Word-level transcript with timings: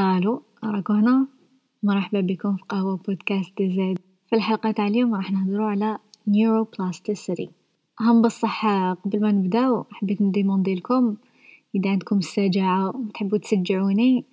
ألو 0.00 0.42
راكو 0.64 0.92
هنا. 0.92 1.26
مرحبا 1.82 2.20
بكم 2.20 2.56
في 2.56 2.62
قهوة 2.68 2.96
بودكاست 2.96 3.62
زيد 3.62 3.98
في 4.30 4.36
الحلقة 4.36 4.70
تاع 4.70 4.86
اليوم 4.86 5.14
راح 5.14 5.32
نهضرو 5.32 5.64
على 5.64 5.98
neuroplasticity. 6.30 7.48
هم 8.00 8.22
بصح 8.22 8.66
قبل 8.92 9.20
ما 9.20 9.32
نبداو 9.32 9.84
حبيت 9.90 10.22
نديموندي 10.22 10.74
لكم 10.74 11.16
إذا 11.74 11.90
عندكم 11.90 12.18
الشجاعة 12.18 12.94
تحبوا 13.14 13.38
تشجعوني 13.38 14.24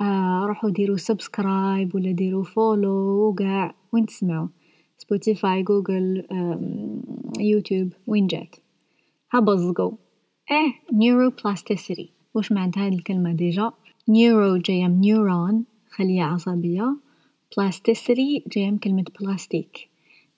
آه 0.00 0.44
روحوا 0.46 0.70
ديروا 0.70 0.96
subscribe 0.96 1.94
ولا 1.94 2.12
ديروا 2.12 2.44
follow 2.44 2.90
وقاع 3.28 3.74
وين 3.92 4.06
تسمعوا 4.06 4.48
سبوتيفاي 4.98 5.62
جوجل 5.62 6.24
يوتيوب 7.40 7.92
وين 8.06 8.26
جات؟ 8.26 8.56
ها 9.34 9.40
بزقوا 9.40 9.92
إيه 10.50 10.72
neuroplasticity. 10.92 12.08
واش 12.34 12.52
معناتها 12.52 12.86
هاد 12.86 12.92
الكلمة 12.92 13.32
déjà؟ 13.32 13.72
neuro 14.08 14.56
جاية 14.56 14.86
من 14.86 15.00
neurone 15.00 15.64
خلية 15.90 16.22
عصبية 16.22 16.96
plasticity 17.56 18.44
جاية 18.52 18.70
من 18.70 18.78
كلمة 18.78 19.04
بلاستيك 19.20 19.88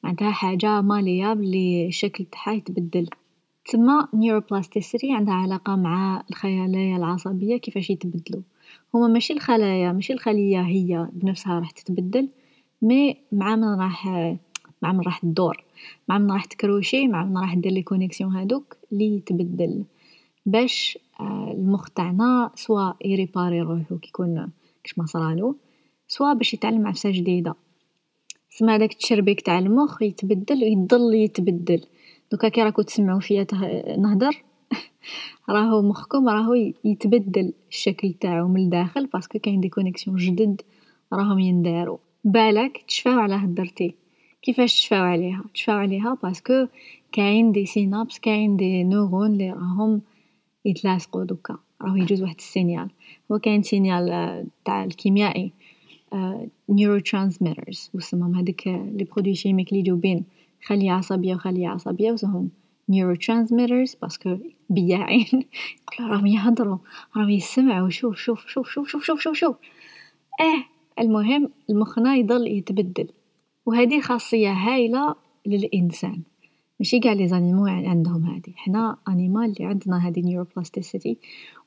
معناتها 0.03 0.31
حاجة 0.31 0.81
malléable 0.81 1.35
لي 1.35 1.87
الشكل 1.87 2.25
تاعها 2.25 2.57
يتبدل 2.57 3.09
تسمى 3.65 4.07
neuroplasticity 4.15 5.13
عندها 5.13 5.35
علاقة 5.35 5.77
مع 5.77 6.23
الخلايا 6.31 6.97
العصبية 6.97 7.57
كيفاش 7.57 7.91
يتبدلو 7.91 8.43
هما 8.95 9.09
ماشي 9.09 9.33
الخلايا 9.33 9.93
ماشي 9.93 10.13
الخلية 10.13 10.61
هي 10.61 11.09
بنفسها 11.13 11.59
راح 11.59 11.71
تتبدل 11.71 12.29
mais 12.83 13.17
مع 13.33 13.57
من 13.57 13.65
راح 13.65 14.07
مع 14.83 14.93
من 14.93 15.01
راح 15.01 15.19
تدور. 15.19 15.65
مع 16.09 16.19
من 16.19 16.31
راح 16.31 16.45
تكروشي 16.45 17.09
مع 17.09 17.25
من 17.25 17.39
راح 17.39 17.55
دير 17.55 17.73
les 17.73 17.83
connexions 17.83 18.37
هادوك 18.37 18.77
لي 18.93 19.17
يتبدل 19.17 19.85
باش 20.47 20.99
المخ 21.51 21.91
تاعنا 21.91 22.51
soit 22.55 22.93
يريباري 23.05 23.61
روحو 23.61 23.99
كي 23.99 24.09
يكون 24.09 24.49
كاش 24.85 24.99
ما 24.99 25.07
صرالو 25.07 25.57
soit 26.09 26.33
باش 26.33 26.55
يتعلم 26.55 26.87
عفسة 26.87 27.11
جديدة. 27.11 27.55
سما 28.51 28.77
هداك 28.77 28.93
التشربيك 28.93 29.41
تاع 29.41 29.59
المخ 29.59 30.03
يتبدل 30.03 30.63
و 30.63 30.67
يضل 30.67 31.15
يتبدل. 31.15 31.83
دوكا 32.33 32.49
كي 32.49 32.63
راكو 32.63 32.83
تسمعو 32.83 33.21
فيا 33.21 33.47
نهدر 33.99 34.43
راهو 35.55 35.83
مخكم 35.83 36.29
راهو 36.29 36.55
يتبدل 36.85 37.53
الشكل 37.69 38.13
تاعو 38.13 38.49
من 38.49 38.61
الداخل 38.61 39.07
parce 39.07 39.27
que 39.27 39.39
كاين 39.39 39.61
des 39.61 39.69
connexions 39.69 40.17
جدد 40.17 40.63
راهم 41.13 41.39
يندارو. 41.39 41.99
بالاك 42.25 42.85
تشفاو 42.89 43.19
على 43.19 43.35
هدرتي. 43.35 43.95
كيفاش 44.43 44.75
تشفاو 44.75 45.05
عليها؟ 45.05 45.45
تشفاو 45.55 45.77
عليها 45.77 46.19
parce 46.23 46.50
que 46.50 46.67
كاين 47.13 47.53
des 47.53 47.67
synapses 47.67 48.19
كاين 48.19 48.57
des 48.57 48.85
neurones 48.85 49.33
لي 49.33 49.51
راهم 49.51 50.01
يتلاصقو 50.65 51.23
دوكا. 51.23 51.57
راهو 51.83 51.97
يجوز 51.97 52.23
واحد 52.23 52.37
ال 52.39 52.45
signal. 52.45 52.91
هو 53.33 53.39
كاين 53.39 53.63
signal 53.63 54.07
تاع 54.65 54.85
الكيميائي 54.85 55.53
neurotransmitters 56.69 57.91
وسمهم 57.95 58.35
هادوك 58.35 58.67
les 58.67 59.05
produits 59.05 59.35
chimiques 59.35 59.73
لي 59.73 59.79
يجو 59.79 59.97
بين 59.97 60.25
خلية 60.65 60.93
عصبية 60.93 61.35
و 61.35 61.39
خلية 61.39 61.69
عصبية 61.69 62.13
وسمهم 62.13 62.51
neurotransmitters 62.89 63.15
parce 63.15 63.95
que 64.03 64.39
بياعين. 64.71 65.27
راهم 66.01 66.27
يهدرو 66.27 66.79
راهم 67.17 67.31
يسمعو 67.31 67.89
شوف 67.89 68.17
شوف 68.17 68.47
شوف 68.47 68.69
شوف 68.69 68.89
شوف 68.89 69.05
شوف 69.05 69.21
شوف 69.21 69.37
شوف. 69.37 69.57
آه 70.41 70.65
المهم 71.03 71.51
مخنا 71.71 72.17
يضل 72.17 72.47
يتبدل. 72.47 73.09
و 73.67 73.73
هادي 73.73 74.01
خاصية 74.03 74.53
هايلة 74.53 75.15
للإنسان. 75.47 76.23
ماشي 76.81 77.01
قاع 77.01 77.13
les 77.13 77.29
animaux 77.29 77.67
عندهم 77.67 78.25
هادي 78.25 78.53
حنا 78.57 78.97
animal 79.09 79.55
لي 79.61 79.67
عندنا 79.67 80.07
هادي 80.07 80.23
neuroplasticity 80.23 81.19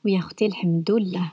ويا 0.06 0.20
أختي 0.20 0.46
الحمد 0.46 0.92
لله. 0.92 1.32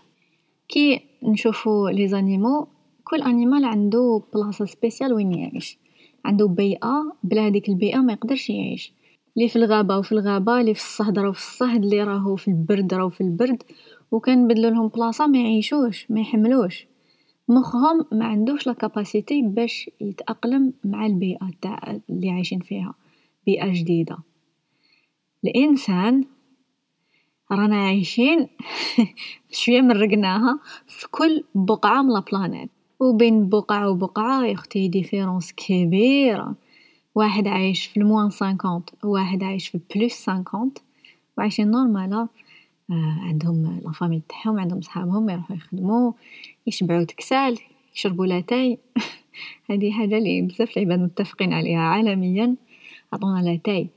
كي 0.69 1.00
نشوفو 1.23 1.89
les 1.88 2.08
animaux 2.08 2.69
كل 3.05 3.23
animal 3.22 3.64
عندو 3.64 4.23
بلاصة 4.34 4.64
spéciale 4.64 5.12
وين 5.12 5.33
يعيش. 5.33 5.78
عندو 6.25 6.48
بيئة 6.48 7.12
بلا 7.25 7.47
هاديك 7.47 7.69
البيئة 7.69 7.98
ما 7.98 8.12
يقدرش 8.12 8.51
يعيش. 8.51 8.92
لي 9.36 9.48
في 9.48 9.57
الغابة 9.57 9.98
و 9.98 10.02
في 10.02 10.13
الغابة 10.13 10.63
لي 10.63 10.74
في 10.74 10.80
الصهد 10.80 11.19
راهو 11.19 11.33
في 11.33 11.39
الصهد 11.39 11.85
لي 11.85 12.02
راهو 12.02 12.36
في 12.36 12.48
البرد 12.48 12.95
راهو 12.95 13.08
في 13.08 13.20
البرد. 13.20 13.63
و 14.11 14.20
كنبدلولهم 14.20 14.89
بلاصة 14.89 15.27
ما 15.27 15.39
يعيشوش 15.39 16.11
ما 16.11 16.20
يحملوش. 16.20 16.86
مخهم 17.48 18.05
ما 18.13 18.24
عندوش 18.24 18.67
la 18.67 18.73
capacité 18.73 19.42
باش 19.42 19.90
يتأقلم 20.01 20.73
مع 20.85 21.07
البيئة 21.07 21.51
تاع 21.63 21.98
اللي 22.11 22.30
عايشين 22.30 22.61
فيها. 22.61 22.95
بيئة 23.50 23.72
جديدة. 23.72 24.18
الإنسان 25.44 26.24
رانا 27.52 27.77
عايشين 27.77 28.48
شوية 29.61 29.80
مرقناها 29.80 30.61
في 30.86 31.08
كل 31.11 31.44
بقعة 31.55 32.02
من 32.02 32.16
ال 32.17 32.23
planète 32.23 32.70
و 33.00 33.12
بين 33.12 33.48
بقعة 33.48 33.90
و 33.90 33.94
بقعة 33.94 34.44
يا 34.46 34.52
أختي 34.52 34.89
différence 34.89 35.52
كبيرة. 35.52 36.55
واحد 37.14 37.48
عايش 37.48 37.86
في 37.86 37.96
ال 38.01 38.05
moins 38.05 38.30
cinquante 38.30 38.90
واحد 39.05 39.42
عايش 39.42 39.68
في 39.68 39.80
plus 39.95 40.12
cinquante 40.12 40.78
و 41.39 41.40
عايشين 41.40 41.70
normal 41.70 42.28
عندهم 43.22 43.80
la 43.84 43.93
famille 43.93 44.23
تاعهم 44.28 44.60
عندهم 44.60 44.80
صحابهم 44.80 45.30
يروحو 45.30 45.55
يخدمو 45.55 46.14
يشبعو 46.66 47.05
تكسال 47.05 47.58
يشربو 47.96 48.24
لاتاي 48.24 48.78
هادي 49.70 49.92
حاجة 49.92 50.18
لي 50.18 50.42
بزاف 50.42 50.77
العباد 50.77 50.98
متفقين 50.98 51.52
عليها 51.52 51.80
عالميا. 51.80 52.56
عطونا 53.12 53.42
لاتاي 53.42 53.88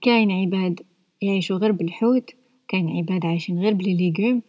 كاين 0.00 0.32
عباد 0.32 0.80
يعيشو 1.22 1.56
غير 1.56 1.72
بالحوت 1.72 2.30
كاين 2.68 2.88
عباد 2.96 3.26
عايشين 3.26 3.58
غير 3.58 3.74
ب 3.74 3.79
les 3.79 3.94
légumes 3.94 4.42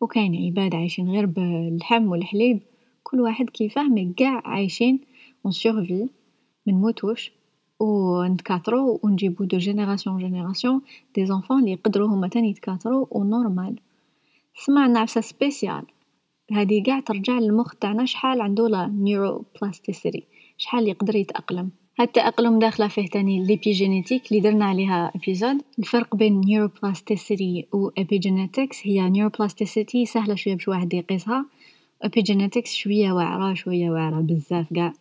و 0.00 0.06
كاين 0.06 0.46
عباد 0.46 0.74
عايشين 0.74 1.10
غير 1.10 1.26
باللحم 1.26 2.08
و 2.08 2.14
الحليب 2.14 2.60
كل 3.02 3.20
واحد 3.20 3.50
كيفاه 3.50 3.88
mais 3.88 4.14
قاع 4.18 4.42
عايشين 4.44 5.00
on 5.44 5.52
survit 5.52 6.08
و 7.80 8.22
نتكاثرو 8.24 9.00
و 9.02 9.08
نجيبو 9.08 9.44
de 9.44 9.58
génération 9.58 10.18
génération 10.18 10.80
des 11.14 11.26
enfants 11.26 11.64
لي 11.64 11.72
يقدرو 11.72 12.06
هما 12.06 12.28
تاني 12.28 12.50
يتكاثرو 12.50 13.08
و 13.10 13.24
normal 13.24 13.80
سما 14.54 14.80
عندنا 14.80 15.00
عفسة 15.00 15.20
spéciale 15.20 15.82
هادي 16.52 16.80
قاع 16.80 17.00
ترجع 17.00 17.38
للمخ 17.38 17.74
تاعنا 17.74 18.04
شحال 18.04 18.40
عندو 18.40 18.66
la 18.66 18.86
neuroplasticité 18.86 20.24
شحال 20.58 20.88
يقدر 20.88 21.16
يتأقلم. 21.16 21.58
هاد 21.58 21.79
التأقلم 22.00 22.58
داخلة 22.58 22.88
فيه 22.88 23.06
تاني 23.06 23.44
l'épigénétique 23.44 24.32
لي 24.32 24.40
درنا 24.40 24.64
عليها 24.64 25.12
épisode 25.14 25.62
الفرق 25.78 26.16
بين 26.16 26.40
neuroplasticité 26.40 27.66
و 27.72 27.88
epigenetics 27.98 28.86
هي 28.86 29.10
neuroplasticité 29.10 30.06
سهلة 30.06 30.34
شوية 30.34 30.54
باش 30.54 30.68
واحد 30.68 30.94
يقيسها. 30.94 31.46
epigenetics 32.02 32.74
شوية 32.74 33.12
واعرة 33.12 33.54
شوية 33.54 33.90
واعرة 33.90 34.20
بزاف 34.20 34.66
قاع 34.74 34.92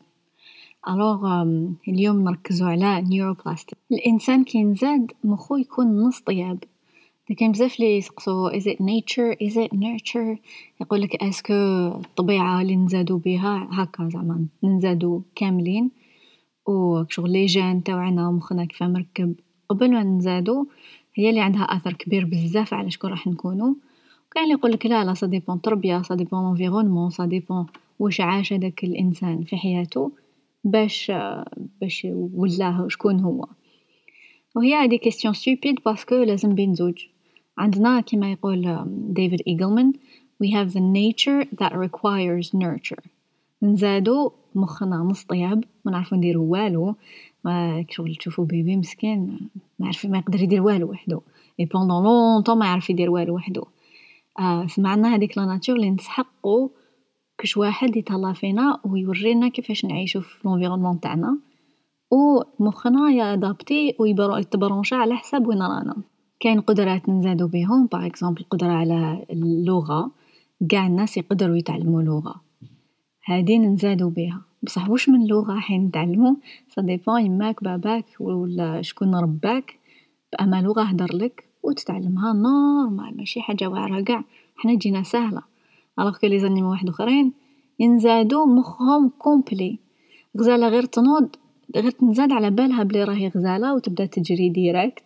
alors 0.89 1.43
اليوم 1.87 2.23
نركزو 2.23 2.65
على 2.65 3.01
neuroplastique 3.01 3.77
الإنسان 3.91 4.43
كي 4.43 4.63
نزاد 4.63 5.11
مخو 5.23 5.57
يكون 5.57 6.01
نص 6.01 6.19
طياب. 6.19 6.63
كاين 7.37 7.51
بزاف 7.51 7.79
لي 7.79 7.97
يسقسو 7.97 8.49
is 8.49 8.63
it 8.63 8.79
nature 8.79 9.47
is 9.47 9.53
it 9.53 9.73
nurture 9.73 10.37
يقولك 10.81 11.23
est-ce 11.23 11.43
que 11.43 11.53
الطبيعة 11.87 12.63
لي 12.63 12.75
نزادو 12.75 13.17
بها 13.17 13.67
هكا 13.71 14.09
زعما 14.13 14.45
نزادو 14.63 15.21
كاملين. 15.35 15.91
و 16.69 17.05
شغل 17.09 17.31
les 17.31 17.45
gènes 17.45 17.83
تاوعنا 17.83 18.31
مخنا 18.31 18.65
كيفاه 18.65 18.87
مركب. 18.87 19.35
قبل 19.69 19.91
ما 19.91 20.03
نزادو 20.03 20.67
هي 21.15 21.31
لي 21.31 21.39
عندها 21.39 21.63
اثر 21.63 21.93
كبير 21.93 22.25
بزاف 22.25 22.73
على 22.73 22.91
شكون 22.91 23.09
راح 23.09 23.27
نكونو. 23.27 23.75
كاين 24.31 24.45
لي 24.47 24.51
يقولك 24.51 24.85
لا 24.85 25.03
لا 25.03 25.13
ça 25.13 25.27
dépend 25.27 25.61
تربية 25.61 26.01
ça 26.01 26.15
dépend 26.15 26.43
l'environnement 26.43 27.09
ça 27.09 27.25
dépend 27.25 27.65
واش 27.99 28.21
عاش 28.21 28.53
هداك 28.53 28.83
الإنسان 28.83 29.43
في 29.43 29.57
حياتو 29.57 30.09
باش 30.63 31.11
باش 31.81 32.07
ولاه 32.13 32.87
شكون 32.87 33.19
هو. 33.19 33.45
وهي 34.55 34.73
هادي 34.73 34.97
question 34.97 35.33
stupide 35.33 35.79
parce 35.85 36.04
que 36.04 36.15
لازم 36.15 36.55
بين 36.55 36.73
زوج. 36.73 37.05
عندنا 37.57 38.01
كيما 38.01 38.31
يقول 38.31 38.85
David 38.87 39.41
Eagleman 39.47 39.93
we 40.43 40.47
have 40.47 40.73
the 40.73 40.79
nature 40.79 41.45
that 41.59 41.73
requires 41.73 42.53
nurture. 42.53 43.07
نزادو 43.63 44.31
مخنا 44.55 44.97
نص 44.97 45.23
طياب. 45.23 45.63
ما 45.89 45.95
نعرفو 45.95 46.15
نديرو 46.15 46.43
والو 46.43 46.95
ما 47.43 47.85
شغل 47.89 48.15
تشوفو 48.15 48.43
bébé 48.43 48.77
مسكين 48.77 49.39
ما 49.79 49.85
يعرف 49.85 50.05
ما 50.05 50.17
يقدر 50.17 50.41
يدير 50.41 50.61
والو 50.61 50.91
وحدو. 50.91 51.21
et 51.59 51.65
pendant 51.65 52.03
longtemps 52.03 52.57
ما 52.57 52.65
يعرف 52.65 52.89
يدير 52.89 53.09
والو 53.09 53.35
وحدو. 53.35 53.63
آه 54.39 54.67
سمعنا 54.67 55.15
هذيك 55.15 55.37
la 55.37 55.45
nature 55.45 55.77
لي 55.77 55.89
نسحقو 55.91 56.69
كش 57.37 57.57
واحد 57.57 57.95
يتهلا 57.95 58.33
فينا 58.33 58.79
و 58.85 58.95
يورينا 58.95 59.47
كيفاش 59.47 59.85
نعيشو 59.85 60.21
في 60.21 60.47
l'environnement 60.47 60.99
تاعنا. 60.99 61.37
و 62.11 62.41
مخنا 62.59 63.09
ي 63.09 63.20
adapter 63.20 63.95
و 63.99 64.05
يتبرونشا 64.05 64.95
على 64.95 65.15
حساب 65.15 65.47
وين 65.47 65.61
رانا. 65.61 65.95
كاين 66.39 66.61
قدرات 66.61 67.09
نزادو 67.09 67.47
بيهم 67.47 67.85
par 67.85 68.05
exemple 68.05 68.41
القدرة 68.41 68.71
على 68.71 69.25
اللغة. 69.29 70.11
قاع 70.71 70.87
الناس 70.87 71.17
يقدرو 71.17 71.55
يتعلمو 71.55 72.01
لغة. 72.01 72.35
هادي 73.25 73.57
نزادو 73.57 74.09
بيها. 74.09 74.41
بصح 74.63 74.89
واش 74.89 75.09
من 75.09 75.27
لغة 75.27 75.53
راح 75.53 75.71
نتعلمو 75.71 76.37
ça 76.69 76.81
dépend 76.81 77.25
يماك 77.25 77.63
باباك 77.63 78.05
ولا 78.19 78.81
شكون 78.81 79.15
رباك. 79.15 79.79
بأما 80.33 80.61
لغة 80.61 80.83
هدرلك 80.83 81.43
و 81.63 81.71
تتعلمها 81.71 82.33
normal 82.33 83.17
ماشي 83.17 83.41
حاجة 83.41 83.67
واعرة 83.67 84.03
قاع 84.03 84.23
حنا 84.55 84.73
جينا 84.73 85.03
ساهلة 85.03 85.41
alors 85.99 86.17
que 86.17 86.27
les 86.27 86.39
animaux 86.39 86.71
وحدوخرين 86.71 87.33
ينزادو 87.79 88.45
مخهم 88.45 89.09
complet 89.19 89.79
غزالة 90.39 90.67
غير 90.67 90.83
تنوض 90.83 91.29
غير 91.75 91.91
تنزاد 91.91 92.31
على 92.31 92.49
بالها 92.51 92.83
بلي 92.83 93.03
راهي 93.03 93.27
غزالة 93.27 93.73
و 93.73 93.79
تبدا 93.79 94.05
تجري 94.05 94.49
direct 94.49 95.03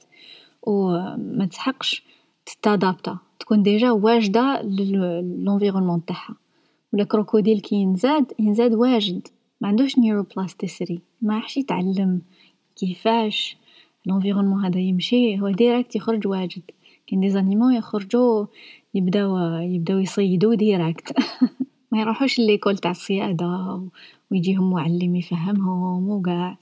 و 0.68 0.98
متسحقش 1.18 2.04
تتأدابتا. 2.46 3.18
تكون 3.40 3.64
déjà 3.64 3.92
واجدة 3.92 4.62
l'environnement 5.46 6.06
تاعها. 6.06 6.36
ولا 6.94 7.04
crocodile 7.04 7.60
كي 7.60 7.76
ينزاد 7.76 8.34
ينزاد 8.40 8.74
واجد. 8.74 9.28
معندوش 9.64 10.00
neuroplasticité 10.00 11.02
ماراحش 11.22 11.58
يتعلم 11.58 12.22
كيفاش 12.76 13.58
l'environnement 14.06 14.66
هذا 14.66 14.80
يمشي 14.80 15.42
هو 15.42 15.50
direct 15.50 15.96
يخرج 15.96 16.28
واجد. 16.28 16.62
كاين 17.08 17.22
des 17.22 17.30
animaux 17.30 17.70
يخرجو 17.70 18.48
يبداو 18.94 19.38
يبداو 19.58 20.00
يصيدو 20.00 20.54
direct 20.54 21.18
ما 21.92 22.02
يروحوش 22.02 22.40
l'école 22.40 22.78
تاع 22.78 22.92
الصيادة 22.92 23.82
ويجيهم 24.32 24.70
معلم 24.72 25.16
يفهمهم 25.16 26.10
و 26.10 26.22
قاع 26.22 26.58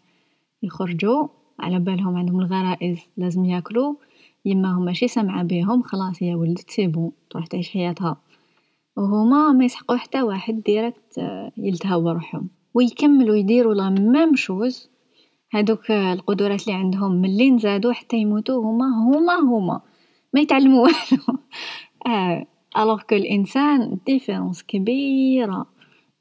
يخرجو 0.64 1.30
على 1.60 1.80
بالهم 1.80 2.18
عندهم 2.18 2.40
الغرائز 2.40 3.00
لازم 3.18 3.46
ياكلو 3.46 3.98
يماهم 4.46 4.86
ماشي 4.86 5.08
سامعة 5.08 5.44
بيهم 5.44 5.84
خلاص 5.84 6.24
هي 6.24 6.36
ولدت 6.36 6.70
c'est 6.70 6.88
bon 6.88 7.12
تروح 7.30 7.48
تعيش 7.48 7.70
حياتها. 7.70 8.18
و 8.98 9.02
هما 9.02 9.52
ما 9.52 9.66
يسحقو 9.66 9.96
حتى 9.96 10.22
واحد 10.22 10.62
direct 10.66 11.18
يلتهاو 11.58 12.10
روحهم 12.10 12.61
و 12.74 12.82
يكملو 12.82 13.34
يديرو 13.34 13.72
la 13.74 13.90
même 13.90 14.36
chose. 14.36 14.90
هادوك 15.54 15.92
القدرات 15.92 16.68
لي 16.68 16.74
عندهم 16.74 17.12
ملي 17.12 17.52
نزادو 17.52 17.92
حتى 17.92 18.18
يموتو 18.18 18.62
هما 18.62 18.86
هما 18.86 19.40
هما. 19.40 19.82
ما 20.34 20.42
يتعلمو 20.42 20.84
والو. 20.84 21.38
alors 22.78 23.02
que 23.02 23.16
الإنسان 23.16 23.98
différence 24.06 24.64
كبيرة 24.64 25.66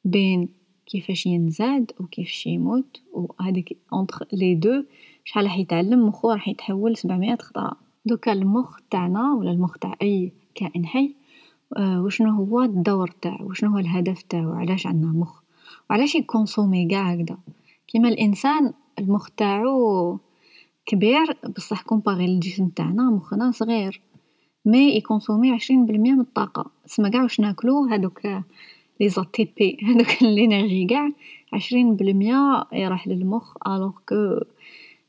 بين 0.04 0.48
كيفاش 0.86 1.26
ينزاد 1.26 1.92
و 2.00 2.06
كيفاش 2.06 2.46
يموت 2.46 3.00
و 3.12 3.26
هاديك 3.40 3.78
entre 3.92 4.26
les 4.32 4.54
deux 4.54 4.82
شحال 5.24 5.44
راح 5.44 5.58
يتعلم 5.58 6.06
مخو 6.06 6.30
راح 6.30 6.48
يتحول 6.48 6.96
سبعميات 6.96 7.42
خطرة 7.42 7.76
دوكا 8.06 8.32
المخ 8.32 8.78
تاعنا 8.90 9.34
ولا 9.34 9.50
المخ 9.50 9.78
تاع 9.78 9.94
أي 10.02 10.32
كائن 10.54 10.86
حي 10.86 11.14
وشنو 11.78 12.30
هو 12.30 12.62
الدور 12.62 13.08
تاعو؟ 13.08 13.48
وشنو 13.48 13.70
هو 13.70 13.78
الهدف 13.78 14.22
تاعو؟ 14.22 14.52
علاش 14.52 14.86
عندنا 14.86 15.12
مخ؟ 15.12 15.39
علاش 15.90 16.14
ي 16.14 16.22
consommer 16.22 16.88
قاع 16.88 17.12
هكدا 17.12 17.36
كيما 17.88 18.08
الإنسان 18.08 18.72
المخ 18.98 19.30
تاعو 19.36 20.18
كبير 20.86 21.36
بصح 21.56 21.82
comparé 21.82 22.26
للجسم 22.26 22.68
تاعنا 22.68 23.02
مخنا 23.02 23.50
صغير. 23.50 24.00
mais 24.64 24.96
ي 24.96 25.02
consommer 25.02 25.50
عشرين 25.50 25.86
بالمية 25.86 26.12
من 26.12 26.20
الطاقة. 26.20 26.70
سما 26.86 27.10
قاع 27.10 27.22
واش 27.22 27.40
ناكلو؟ 27.40 27.84
هادوك 27.84 28.20
les 29.00 29.08
ATP. 29.08 29.76
هادوك 29.86 30.22
l'énergie 30.22 30.86
قاع. 30.86 31.10
عشرين 31.52 31.96
بالمية 31.96 32.66
يروح 32.72 33.08
للمخ 33.08 33.56
alors 33.66 33.92
que 34.08 34.40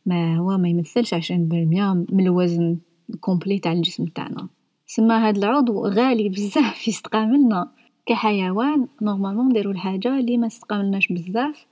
ما 0.06 0.36
هو 0.38 0.58
ما 0.58 0.70
يمثلش 0.70 1.14
عشرين 1.14 1.48
بالمية 1.48 1.94
من 1.94 2.20
الوزن 2.20 2.78
complet 3.20 3.60
تاع 3.60 3.72
الجسم 3.72 4.06
تاعنا. 4.06 4.48
سما 4.88 5.28
هاد 5.28 5.38
العضو 5.38 5.88
غالي 5.88 6.30
بزاف 6.30 6.88
يستقاملنا 6.88 7.72
كحيوان 8.06 8.88
normalement 9.02 9.50
نديرو 9.50 9.72
الحاجة 9.72 10.20
لي 10.20 10.38
متستقاملناش 10.38 11.08
بزاف 11.08 11.66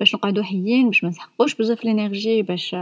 باش 0.00 0.14
نقعدو 0.14 0.42
حيين 0.42 0.86
باش 0.86 1.04
منسحقوش 1.04 1.54
بزاف 1.54 1.84
l'énergie 1.84 2.42
باش 2.42 2.76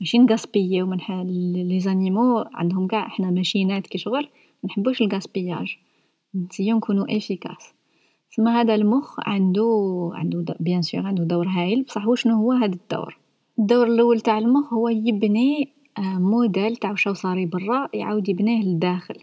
ماشي 0.00 0.18
نقاسبييو 0.18 0.86
منح 0.86 1.10
les 1.10 1.80
animaux 1.80 2.44
عندهم 2.54 2.88
قاع 2.88 3.08
حنا 3.08 3.30
ماشينات 3.30 3.86
كي 3.86 3.98
شغل 3.98 4.28
منحبوش 4.62 5.02
ال 5.02 5.09
gaspillage 5.09 5.76
نسيو 6.34 6.76
نكونو 6.76 7.04
efficaces. 7.04 7.74
سما 8.30 8.60
هذا 8.60 8.74
المخ 8.74 9.16
عندو 9.18 10.12
عندو 10.12 10.44
bien 10.60 10.82
sûr 10.82 11.06
عندو 11.06 11.24
دور 11.24 11.48
هايل 11.48 11.82
بصح 11.82 12.06
وشنو 12.06 12.34
هو 12.34 12.52
هذا 12.52 12.74
الدور؟ 12.74 13.18
الدور 13.58 13.86
الأول 13.86 14.20
تاع 14.20 14.38
المخ 14.38 14.72
هو 14.72 14.88
يبني 14.88 15.68
موديل 15.98 16.76
تاع 16.76 16.90
واش 16.90 17.08
صاري 17.08 17.46
برا 17.46 17.88
يعاود 17.94 18.28
يبنيه 18.28 18.62
للداخل 18.62 19.14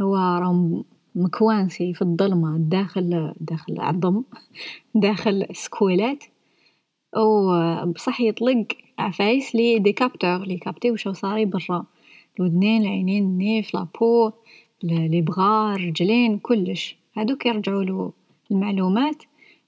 هو 0.00 0.16
راه 0.16 0.84
م 1.14 1.25
coincé 1.25 1.94
في 1.94 2.02
الظلمة 2.02 2.58
داخل 2.58 3.34
داخل 3.40 3.80
عظم 3.80 4.22
داخل 4.94 5.46
squelette 5.52 6.24
و 7.16 7.52
بصح 7.86 8.20
يطلق 8.20 8.66
عفايس 8.98 9.54
لي 9.54 9.78
des 9.78 9.92
capteurs 9.92 10.38
لي 10.38 10.54
يكابتيو 10.54 10.92
واش 10.92 11.08
صاري 11.08 11.44
برا. 11.44 11.86
الودنين 12.40 12.82
العينين 12.82 13.24
النيف 13.24 13.74
la 13.74 13.93
peau 13.93 14.30
les 14.82 15.20
bras 15.20 15.74
الرجلين 15.74 16.38
كلش. 16.38 16.96
هادوك 17.16 17.46
يرجعولو 17.46 18.12
المعلومات 18.50 19.22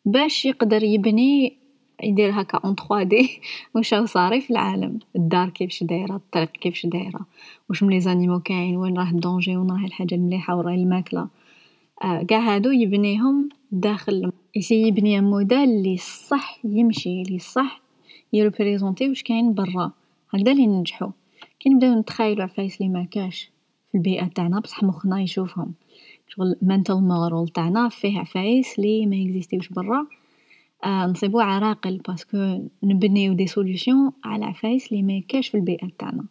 باش 0.04 0.44
يقدر 0.44 0.82
يبني 0.82 1.56
يدير 2.02 2.40
هكا 2.40 2.58
en 2.58 2.74
3D. 2.74 3.40
واش 3.74 3.94
صاري 3.94 4.40
في 4.40 4.50
العالم؟ 4.50 4.98
الدار 5.16 5.48
كيفاش 5.48 5.84
دايرة؟ 5.84 6.16
الطريق 6.16 6.48
كيفاش 6.48 6.86
دايرة؟ 6.86 7.20
واش 7.68 7.82
من 7.82 7.90
les 7.90 8.00
animaux 8.00 8.40
كاين 8.40 8.76
وين 8.76 8.98
راه 8.98 9.10
ال 9.10 9.16
danger؟ 9.16 9.56
وين 9.56 9.70
راه 9.70 9.86
الحاجة 9.86 10.14
المليحة 10.14 10.54
وين 10.54 10.66
راهي 10.66 10.74
الماكلة؟ 10.74 11.28
قاع 12.02 12.38
هادو 12.54 12.70
يبنيهم 12.70 13.48
داخل. 13.72 14.32
يسي 14.56 14.88
يبني 14.88 15.20
موديل 15.20 15.82
لي 15.82 15.96
صح 15.96 16.58
يمشي 16.64 17.22
لي 17.22 17.38
صح 17.38 17.80
ي 18.32 18.38
représenter 18.38 19.08
واش 19.08 19.22
كاين 19.22 19.54
برا. 19.54 19.92
هكذا 20.30 20.54
لي 20.54 20.66
ننجحو. 20.66 21.10
كي 21.60 21.68
نبداو 21.68 22.00
نتخايلو 22.00 22.42
عفايس 22.42 22.80
لي 22.80 22.88
مكاش 22.88 23.50
في 23.90 23.98
البيئة 23.98 24.26
تاعنا 24.26 24.60
بصح 24.60 24.82
مخنا 24.82 25.20
يشوفهم. 25.20 25.74
شغل 26.28 26.56
mental 26.64 27.00
model 27.10 27.52
تاعنا 27.52 27.88
فيه 27.88 28.18
عفايس 28.18 28.78
لي 28.78 29.06
ما 29.06 29.16
يكزيستيوش 29.16 29.68
برا. 29.68 30.06
آه 30.84 31.06
نصيبوه 31.06 31.44
عراقل 31.44 31.98
parce 32.08 32.46
que 32.46 32.68
نبنيو 32.82 33.32
des 33.32 33.46
solutions 33.46 34.10
على 34.24 34.44
عفايس 34.44 34.92
لي 34.92 35.02
مكاش 35.02 35.48
في 35.48 35.56
البيئة 35.56 35.88
تاعنا. 35.98 36.24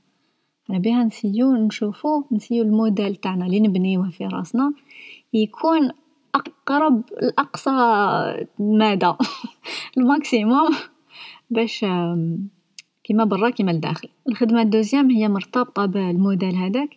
على 0.70 0.80
بيها 0.80 1.04
نسيو 1.04 1.56
نشوفو 1.56 2.24
نسيو 2.32 2.64
الموديل 2.64 3.16
تاعنا 3.16 3.46
لي 3.46 3.60
نبنيوه 3.60 4.10
في 4.10 4.26
راسنا 4.26 4.74
يكون 5.34 5.92
أقرب 6.36 7.04
لأقصى 7.22 7.72
مدى 8.60 9.14
ال 9.98 10.07
maximum 10.07 10.70
باش 11.50 11.86
كيما 13.04 13.24
برا 13.24 13.50
كيما 13.50 13.72
لداخل. 13.72 14.10
الخدمة 14.30 14.62
ال 14.62 14.67
deuxième 14.67 15.12
هي 15.12 15.28
مرتبطة 15.28 15.86
بالموديل 15.86 16.56
هذاك 16.56 16.90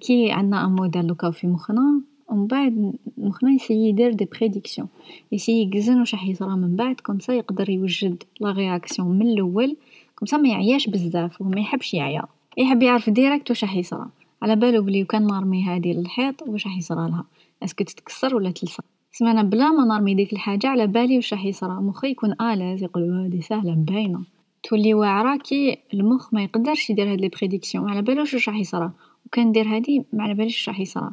كي 0.00 0.32
عندنا 0.32 0.64
un 0.64 0.70
modèle 0.70 1.06
دوكا 1.06 1.30
في 1.30 1.46
مخنا 1.46 2.00
ومن 2.32 2.46
بعد 2.46 2.92
مخنا 3.18 3.50
يسيي 3.50 3.88
يدير 3.88 4.12
des 4.12 4.24
prédictions. 4.24 4.88
يسيي 5.32 5.62
يقزن 5.62 5.98
واش 6.00 6.14
راح 6.14 6.26
يصرى 6.26 6.56
من 6.56 6.76
بعد 6.76 7.00
comme 7.00 7.23
ça 7.23 7.32
يقدر 7.32 7.70
يوجد 7.70 8.22
la 8.40 8.52
réaction 8.52 9.18
من 9.18 9.28
الأول 9.28 9.76
comme 10.16 10.30
ça 10.30 10.36
ما 10.36 10.48
يعياش 10.48 10.86
بزاف 10.86 11.40
وما 11.40 11.60
يحبش 11.60 11.94
يعيا. 11.94 12.22
يحب 12.58 12.82
يعرف 12.82 13.10
direct 13.10 13.50
واش 13.50 13.64
راح 13.64 13.76
يصرى. 13.76 14.06
على 14.42 14.56
بالو 14.56 14.82
بلي 14.82 15.04
كان 15.04 15.26
نرمي 15.26 15.64
هادي 15.64 15.92
للحيط 15.92 16.42
واش 16.48 16.66
راح 16.66 16.76
يصرى 16.76 17.08
لها. 17.08 17.24
est-ce 17.62 17.77
que 17.77 17.84
تتكسر 17.84 18.36
ولا 18.36 18.50
تلصق 18.50 18.84
سما 19.12 19.42
بلا 19.42 19.70
ما 19.70 19.84
نرمي 19.84 20.14
ديك 20.14 20.32
الحاجة 20.32 20.66
على 20.66 20.86
بالي 20.86 21.16
واش 21.16 21.32
راح 21.32 21.44
يصرى. 21.44 21.72
مخي 21.72 22.08
يكون 22.10 22.40
à 22.40 22.46
l'aise 22.46 22.82
يقول 22.82 23.10
هادي 23.10 23.42
ساهلة 23.42 23.74
باينة 23.74 24.20
تولي 24.62 24.94
واعرة 24.94 25.36
كي 25.36 25.78
المخ 25.94 26.34
ما 26.34 26.42
يقدرش 26.42 26.90
يدير 26.90 27.12
هاد 27.12 27.20
les 27.20 27.28
prédictions. 27.28 27.90
على 27.90 28.02
بالوش 28.02 28.34
واش 28.34 28.48
راح 28.48 28.56
يصرى؟ 28.56 28.90
و 29.26 29.28
كان 29.32 29.46
ندير 29.46 29.68
هادي 29.68 30.04
ما 30.12 30.22
على 30.22 30.34
باليش 30.34 30.58
واش 30.58 30.68
راح 30.68 30.80
يصرى. 30.80 31.10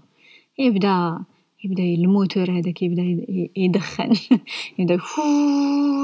يبدا 0.59 1.19
يبدا 1.63 1.83
الموتور 1.83 2.51
هذاك 2.51 2.81
يبدا 2.81 3.25
يدخن. 3.57 4.13
يبدا 4.79 4.99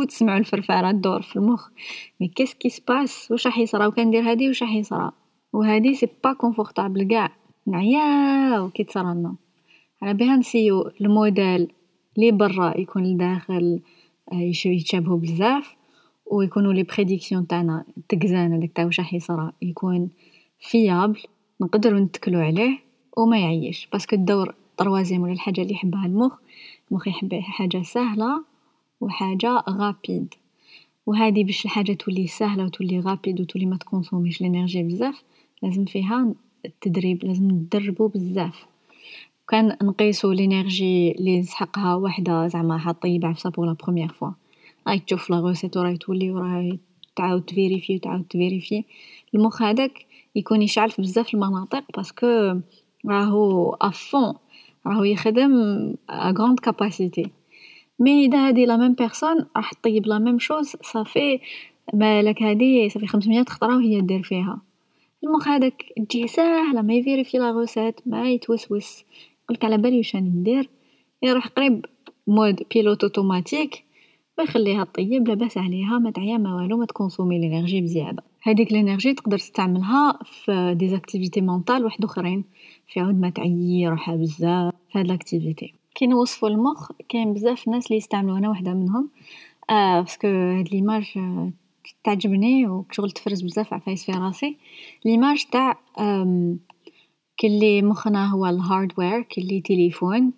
تسمعوا 0.07 0.39
الفرفارة 0.39 0.91
تدور 0.91 1.21
في 1.21 1.35
المخ. 1.35 1.69
mais 2.21 2.27
qu'est-ce 2.27 2.53
qui 2.53 2.69
se 2.69 2.85
passe؟ 2.85 3.31
واش 3.31 3.47
راح 3.47 3.57
يصرى 3.57 3.85
و 3.87 3.91
كان 3.91 4.07
ندير 4.07 4.29
هادي 4.29 4.47
واش 4.47 4.63
راح 4.63 4.73
يصرى 4.73 5.11
و 5.53 5.61
هادي 5.61 5.93
c'est 5.93 6.07
pas 6.23 6.33
confortable 6.33 7.15
قاع 7.15 7.31
نعياو 7.67 8.69
كي 8.69 8.83
تصرالنا 8.83 9.35
على 10.01 10.13
بها 10.13 10.35
نسيو 10.35 10.91
الموديل 11.01 11.67
لي 12.17 12.31
برا 12.31 12.77
يكون 12.77 13.03
لداخل 13.03 13.79
يتشابهو 14.65 15.17
بزاف 15.17 15.75
و 16.25 16.41
يكونو 16.41 16.71
les 16.71 16.83
prédictions 16.83 17.47
تاعنا 17.47 17.85
تقزان 18.09 18.53
هذاك 18.53 18.71
تاع 18.75 18.85
واش 18.85 18.99
راح 18.99 19.13
يصرى 19.13 19.51
يكون 19.61 20.09
fiable 20.59 21.19
نقدرو 21.61 21.99
نتكلو 21.99 22.39
عليه. 22.39 22.84
و 23.17 23.25
ما 23.25 23.39
يعيش. 23.39 23.87
parce 23.91 24.06
que 24.06 24.15
الدور 24.15 24.55
troisième 24.77 25.21
ولا 25.21 25.33
الحاجة 25.33 25.63
لي 25.63 25.73
يحبها 25.73 26.05
المخ 26.05 26.33
المخ 26.91 27.07
يحب 27.07 27.33
حاجة 27.33 27.81
ساهلة 27.81 28.43
و 29.01 29.09
حاجة 29.09 29.63
rapide 29.69 30.33
و 31.05 31.13
هادي 31.13 31.43
باش 31.43 31.65
الحاجة 31.65 31.93
تولي 31.93 32.27
ساهلة 32.27 32.65
و 32.65 32.67
تولي 32.67 32.99
rapide 32.99 33.41
و 33.41 33.43
تولي 33.43 33.65
ما 33.65 33.77
تكونسوميش 33.77 34.41
l'énergie 34.41 34.83
بزاف 34.83 35.23
لازم 35.63 35.85
فيها 35.85 36.33
التدريب 36.65 37.25
لازم 37.25 37.51
ندربو 37.51 38.07
بزاف. 38.07 38.65
كان 39.47 39.77
نقيسو 39.83 40.31
l'énergie 40.31 41.13
لي 41.13 41.41
تسحقها 41.41 41.95
وحدة 41.95 42.47
زعما 42.47 42.73
راح 42.73 42.91
طيب 42.91 43.25
عفسة 43.25 43.49
pour 43.49 43.65
la 43.65 43.73
première 43.83 44.07
fois 44.07 44.31
راهي 44.87 44.99
تشوف 44.99 45.29
la 45.29 45.37
recette 45.37 45.77
و 45.77 45.81
راهي 45.81 45.97
تولي 45.97 46.31
و 46.31 46.37
راهي 46.37 46.77
تعاود 47.15 47.41
ت 47.41 47.47
vérifier 47.47 47.95
و 47.95 47.99
تعاود 47.99 48.23
ت 48.23 48.29
vérifier. 48.29 48.83
المخ 49.35 49.61
هذاك 49.61 50.05
يكون 50.35 50.61
يشعل 50.61 50.91
في 50.91 51.01
بزاف 51.01 51.33
المناطق 51.33 51.83
parce 51.97 52.36
que 52.36 52.59
راهو 53.07 53.73
à 53.81 53.91
fond 53.91 54.33
راهو 54.87 55.03
يخدم 55.03 55.53
à 56.09 56.31
grande 56.31 56.59
capacité 56.59 57.31
mais 57.99 58.25
اذا 58.25 58.47
هادي 58.47 58.65
la 58.65 58.77
même 58.77 58.93
personne 58.93 59.45
راح 59.55 59.73
طيب 59.83 60.07
la 60.07 60.19
même 60.19 60.39
chose 60.39 60.75
ça 60.81 61.00
fait 61.00 61.39
مالك 61.93 62.43
هادي 62.43 62.89
صافي 62.89 63.07
خمسميات 63.07 63.49
خطرة 63.49 63.75
وهي 63.75 64.01
دير 64.01 64.23
فيها 64.23 64.61
المخ 65.23 65.47
هذاك 65.47 65.83
تجيه 66.09 66.25
ساهلة 66.25 66.81
ما 66.81 66.93
ي 66.93 66.98
vérifier 66.98 67.37
la 67.37 67.51
recette 67.51 67.99
ما 68.05 68.29
يتوسوس 68.31 69.03
يقولك 69.43 69.65
على 69.65 69.77
بالي 69.77 69.97
واش 69.97 70.15
راني 70.15 70.29
ندير 70.29 70.69
يروح 71.23 71.47
قريب 71.47 71.85
mode 72.27 72.63
pilote 72.73 73.03
automatique 73.03 73.83
و 74.39 74.41
يخليها 74.41 74.83
طيب 74.83 75.27
لاباس 75.27 75.57
عليها 75.57 75.99
ما 75.99 76.11
تعيا 76.11 76.37
ما 76.37 76.55
والو 76.55 76.77
ما 76.77 76.85
ت 76.85 76.90
consommer 76.90 77.39
l'énergie 77.39 77.81
بزيادة 77.81 78.23
هاديك 78.43 78.71
l'énergie 78.71 79.13
تقدر 79.13 79.37
تستعملها 79.37 80.19
في 80.23 80.75
des 80.77 80.87
activités 80.87 81.41
mentales 81.41 81.85
وحدوخرين 81.85 82.43
في 82.87 82.99
عوض 82.99 83.19
ما 83.19 83.29
تعيي 83.29 83.87
روحها 83.87 84.15
بزاف 84.15 84.73
في 84.91 84.99
هاد 84.99 85.07
l'activité 85.07 85.73
كي 85.95 86.07
نوصفو 86.07 86.47
المخ 86.47 86.91
كاين 87.09 87.33
بزاف 87.33 87.67
ناس 87.67 87.91
لي 87.91 87.97
يستعملوه 87.97 88.37
أنا 88.37 88.49
وحدة 88.49 88.73
منهم. 88.73 89.09
آه 89.69 90.01
parce 90.01 90.17
que 90.17 90.27
هاد 90.27 90.69
l'image 90.69 91.13
تعجبني 92.03 92.67
و 92.67 92.85
شغل 92.91 93.11
تفرز 93.11 93.41
بزاف 93.41 93.73
عفايس 93.73 94.05
في 94.05 94.11
راسي. 94.11 94.57
l'image 95.05 95.45
تاع 95.51 95.79
كلي 97.39 97.81
مخنا 97.81 98.27
هو 98.27 98.45
ال 98.45 98.53
hardware 98.53 99.21
كلي 99.21 99.61
تيليفون 99.61 100.33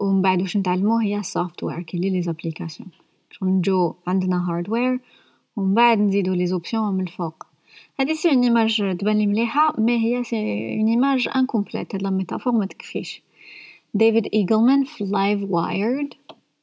و 0.00 0.12
من 0.12 0.22
بعد 0.22 0.42
واش 0.42 0.56
نتعلمو 0.56 0.98
هي 0.98 1.18
ال 1.18 1.25
software 1.25 1.82
كلي 1.82 2.10
les 2.10 2.22
applications 2.22 2.88
شغل 3.30 3.48
نجو 3.48 3.94
عندنا 4.06 4.50
hardware 4.50 5.00
و 5.56 5.60
من 5.60 5.74
بعد 5.74 5.98
نزيدو 5.98 6.34
les 6.34 6.46
options 6.46 6.94
من 6.94 7.00
الفوق. 7.00 7.47
هادي 8.00 8.14
c'est 8.14 8.30
une 8.30 8.42
image 8.42 8.96
تبان 8.98 9.18
لي 9.18 9.26
مليحة 9.26 9.74
mais 9.80 9.96
هي 10.04 10.24
c'est 10.24 10.36
une 10.76 10.88
image 10.88 11.28
incomplète 11.36 11.94
هاد 11.94 12.02
la 12.02 12.10
métaphore 12.10 12.52
ما 12.52 12.66
تكفيش 12.66 13.22
ديفيد 13.94 14.28
ايغلمان 14.34 14.84
في 14.84 15.04
livewired 15.04 16.14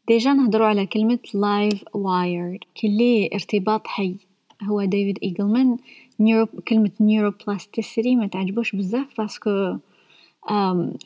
déjà 0.08 0.34
نهضرو 0.34 0.66
على 0.66 0.86
كلمة 0.86 1.20
livewired 1.34 2.60
كلي 2.82 3.30
ارتباط 3.34 3.88
حي 3.88 4.16
هو 4.64 4.84
ديفيد 4.84 5.20
ايغلمان 5.24 5.78
neuro 6.20 6.48
كلمة 6.68 6.92
neuroplasticité 7.00 8.16
ما 8.16 8.28
تعجبوش 8.28 8.76
بزاف 8.76 9.18
parce 9.18 9.55
que 9.55 9.78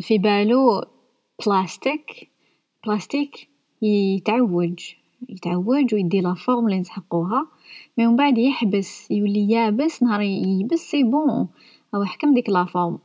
في 0.02 0.18
بالو 0.18 0.86
plastique 1.46 2.30
plastique 2.86 3.48
يتعوج 3.82 4.94
يتعوج 5.30 5.94
و 5.94 5.98
يدي 5.98 6.22
la 6.22 6.34
forme 6.34 6.70
لي 6.70 6.80
نسحقوها 6.80 7.48
mais 7.98 8.08
من 8.08 8.16
بعد 8.16 8.38
يحبس 8.38 9.12
يولي 9.12 9.52
يابس 9.52 10.04
نهار 10.04 10.22
ييبس 10.22 10.80
c'est 10.80 11.04
bon 11.04 11.48
راهو 11.94 12.04
يحكم 12.04 12.34
ديك 12.34 12.50
la 12.50 12.66
forme. 12.66 13.00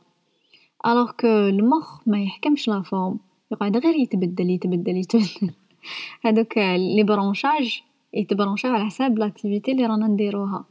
alors 0.85 1.11
que 1.11 1.27
المخ 1.27 2.07
ما 2.07 2.23
يحكمش 2.23 2.67
la 2.67 2.81
forme. 2.81 3.19
يقعد 3.51 3.77
غير 3.77 3.95
يتبدل 3.95 4.49
يتبدل 4.49 4.97
يتبدل. 4.97 5.51
هادوك 6.25 6.57
les 6.57 7.03
branchages 7.03 7.81
يتبرونشاو 8.13 8.71
على 8.71 8.85
حساب 8.85 9.19
l'activité 9.19 9.73
لي 9.73 9.85
رانا 9.85 10.07
نديروها. 10.07 10.65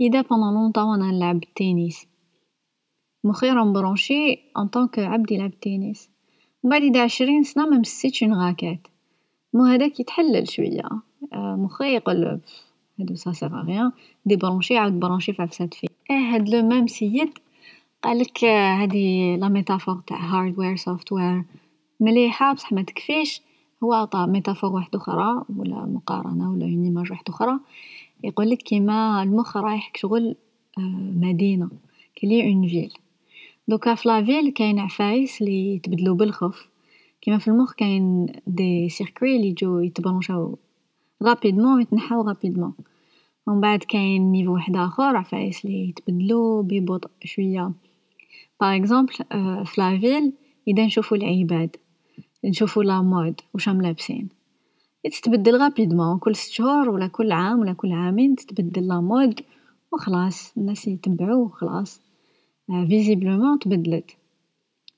إذا 0.00 0.20
pendant 0.20 0.54
longtemps 0.54 1.02
أنا 1.02 1.12
نلعب 1.12 1.42
التنس 1.42 2.06
مخي 3.24 3.50
راه 3.50 3.64
م 3.64 3.73
branché 3.73 4.38
en 4.58 4.68
tant 4.68 4.85
que 4.85 4.98
عبد 4.98 5.32
يلعب 5.32 5.50
التنس 5.50 6.10
من 6.64 6.70
بعد 6.70 6.82
إذا 6.82 7.02
عشرين 7.02 7.42
سنة 7.42 7.66
ما 7.66 7.78
مسيتش 7.78 8.22
une 8.22 8.34
raquette 8.34 8.88
المخ 9.54 9.64
هداك 9.64 10.00
يتحلل 10.00 10.48
شوية. 10.48 10.88
مخي 11.34 11.94
يقول 11.94 12.40
هادو 13.00 13.14
ça 13.14 13.32
sert 13.32 13.54
à 13.60 13.62
rien 13.62 13.92
débrancher 14.26 14.76
عاود 14.78 15.00
brancher 15.00 15.32
في 15.32 15.42
عفسات 15.42 15.74
فيه 15.74 15.88
آه 16.10 16.34
هاد 16.34 16.48
le 16.48 16.62
même 16.62 16.86
سيد 16.86 17.30
قالك 18.02 18.44
هادي 18.44 19.36
la 19.36 19.48
métaphore 19.48 20.00
تاع 20.06 20.16
hardware 20.16 20.76
software 20.76 21.44
مليحة 22.00 22.54
بصح 22.54 22.72
ما 22.72 22.82
تكفيش. 22.82 23.42
هو 23.84 23.92
عطا 23.92 24.26
métaphore 24.26 24.72
وحدوخرى 24.72 25.44
ولا 25.56 25.86
مقارنة 25.86 26.52
ولا 26.52 26.64
une 26.64 26.84
image 26.84 27.12
وحدوخرى 27.12 27.58
يقولك 28.24 28.58
كيما 28.58 29.22
المخ 29.22 29.56
رايح 29.56 29.90
كشغل 29.94 30.36
مدينة 31.16 31.68
كلي 32.20 32.46
une 32.46 32.68
ville 32.68 32.92
دوكا 33.68 33.94
في 33.94 34.08
la 34.08 34.24
ville 34.24 34.50
كاين 34.52 34.78
عفايس 34.78 35.42
لي 35.42 35.74
يتبدلو 35.74 36.14
بالخف 36.14 36.68
كيما 37.22 37.38
في 37.38 37.48
المخ 37.48 37.74
كاين 37.74 38.26
des 38.46 38.88
circuits 38.88 39.38
لي 39.38 39.48
يجو 39.48 39.78
يتبرونشاو 39.80 40.58
rapidement 41.22 41.80
يتنحاو 41.80 42.22
rapidement 42.22 42.74
ومن 43.46 43.60
بعد 43.60 43.78
كاين 43.78 44.32
niveau 44.32 44.54
وحداخر 44.54 45.16
عفايس 45.16 45.64
لي 45.64 45.88
يتبدلو 45.88 46.62
ببطء 46.62 47.10
شوية 47.24 47.72
par 48.60 48.76
exemple 48.76 49.12
في 49.64 49.74
la 49.78 49.98
ville 49.98 50.32
اذا 50.68 50.86
نشوفو 50.86 51.14
العباد 51.14 51.76
نشوفو 52.44 52.82
la 52.82 53.02
mode 53.02 53.40
واش 53.54 53.68
راهم 53.68 53.82
لابسين 53.82 54.28
تتبدل 55.04 55.56
rapidement 55.56 56.18
كل 56.18 56.36
ست 56.36 56.52
شهور 56.52 56.90
ولا 56.90 57.06
كل 57.06 57.32
عام 57.32 57.60
ولا 57.60 57.72
كل 57.72 57.92
عامين 57.92 58.36
تتبدل 58.36 58.88
la 58.88 59.00
mode 59.00 59.40
و 59.92 59.96
خلاص 59.96 60.52
الناس 60.56 60.88
يتبعو 60.88 61.44
و 61.44 61.48
خلاص 61.48 62.02
visiblement 62.88 63.58
تبدلت 63.58 64.10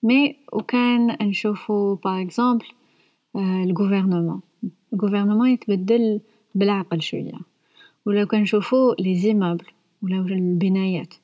mais 0.02 0.36
و 0.52 0.58
كان 0.62 1.28
نشوفو 1.28 1.94
par 1.94 2.22
exemple 2.22 2.66
ال 3.36 3.44
gouvernement 3.44 4.40
ال 4.92 4.97
gouvernement 4.97 5.50
يتبدل 5.50 6.20
بالعقل 6.54 7.02
شوية 7.02 7.32
ولا 8.06 8.24
كان 8.24 8.42
نشوفو 8.42 8.94
les 8.98 9.14
immeubles 9.14 9.66
ولا 10.02 10.16
البنايات 10.16 11.14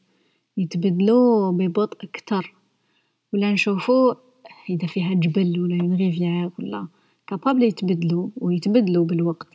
يتبدلو 0.56 1.52
ببطء 1.52 2.06
كتر 2.12 2.54
ولا 3.32 3.52
نشوفو 3.52 4.14
اذا 4.70 4.86
فيها 4.86 5.14
جبل 5.14 5.60
ولا 5.60 5.80
une 5.80 5.96
rivière 5.96 6.50
ولا 6.58 6.86
capables 7.26 7.62
يتبدلو 7.62 8.30
و 8.36 8.50
يتبدلو 8.50 9.04
بالوقت 9.04 9.48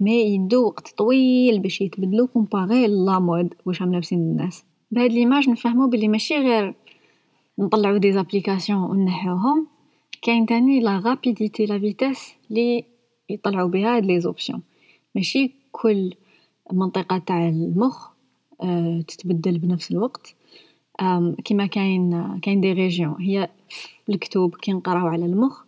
mais 0.00 0.34
يدو 0.34 0.66
وقت 0.66 0.88
طويل 0.88 1.60
باش 1.60 1.80
يتبدلو 1.80 2.26
comparé 2.26 2.86
à 2.86 2.97
la 2.97 3.18
mode 3.18 3.54
واش 3.66 3.82
راهم 3.82 3.92
لابسين 3.92 4.18
الناس 4.18 4.64
بهاد 4.90 5.12
l'image 5.12 5.50
نفهمو 5.50 5.86
بلي 5.88 6.08
ماشي 6.08 6.34
غير 6.34 6.74
نطلعو 7.58 7.96
des 7.96 8.12
applications 8.12 8.80
و 8.80 8.94
نحيوهم 9.04 9.66
كاين 10.22 10.46
تاني 10.46 10.80
la 10.80 10.98
rapidité 10.98 11.66
la 11.66 11.78
vitesse 11.78 12.34
لي 12.50 12.84
يطلعو 13.28 13.68
بها 13.68 13.96
هاد 13.96 14.06
les 14.06 14.20
options. 14.20 14.62
ماشي 15.14 15.52
كل 15.72 16.14
منطقة 16.72 17.18
تاع 17.18 17.48
المخ 17.48 18.08
تتبدل 19.08 19.58
بنفس 19.58 19.90
الوقت. 19.90 20.34
كيما 21.44 21.66
كاين 21.66 22.38
كاين 22.42 22.60
des 22.60 22.72
régions. 22.72 23.16
هي 23.20 23.48
في 23.68 24.12
الكتب 24.12 24.54
كي 24.62 24.72
نقراو 24.72 25.06
على 25.06 25.24
المخ. 25.24 25.62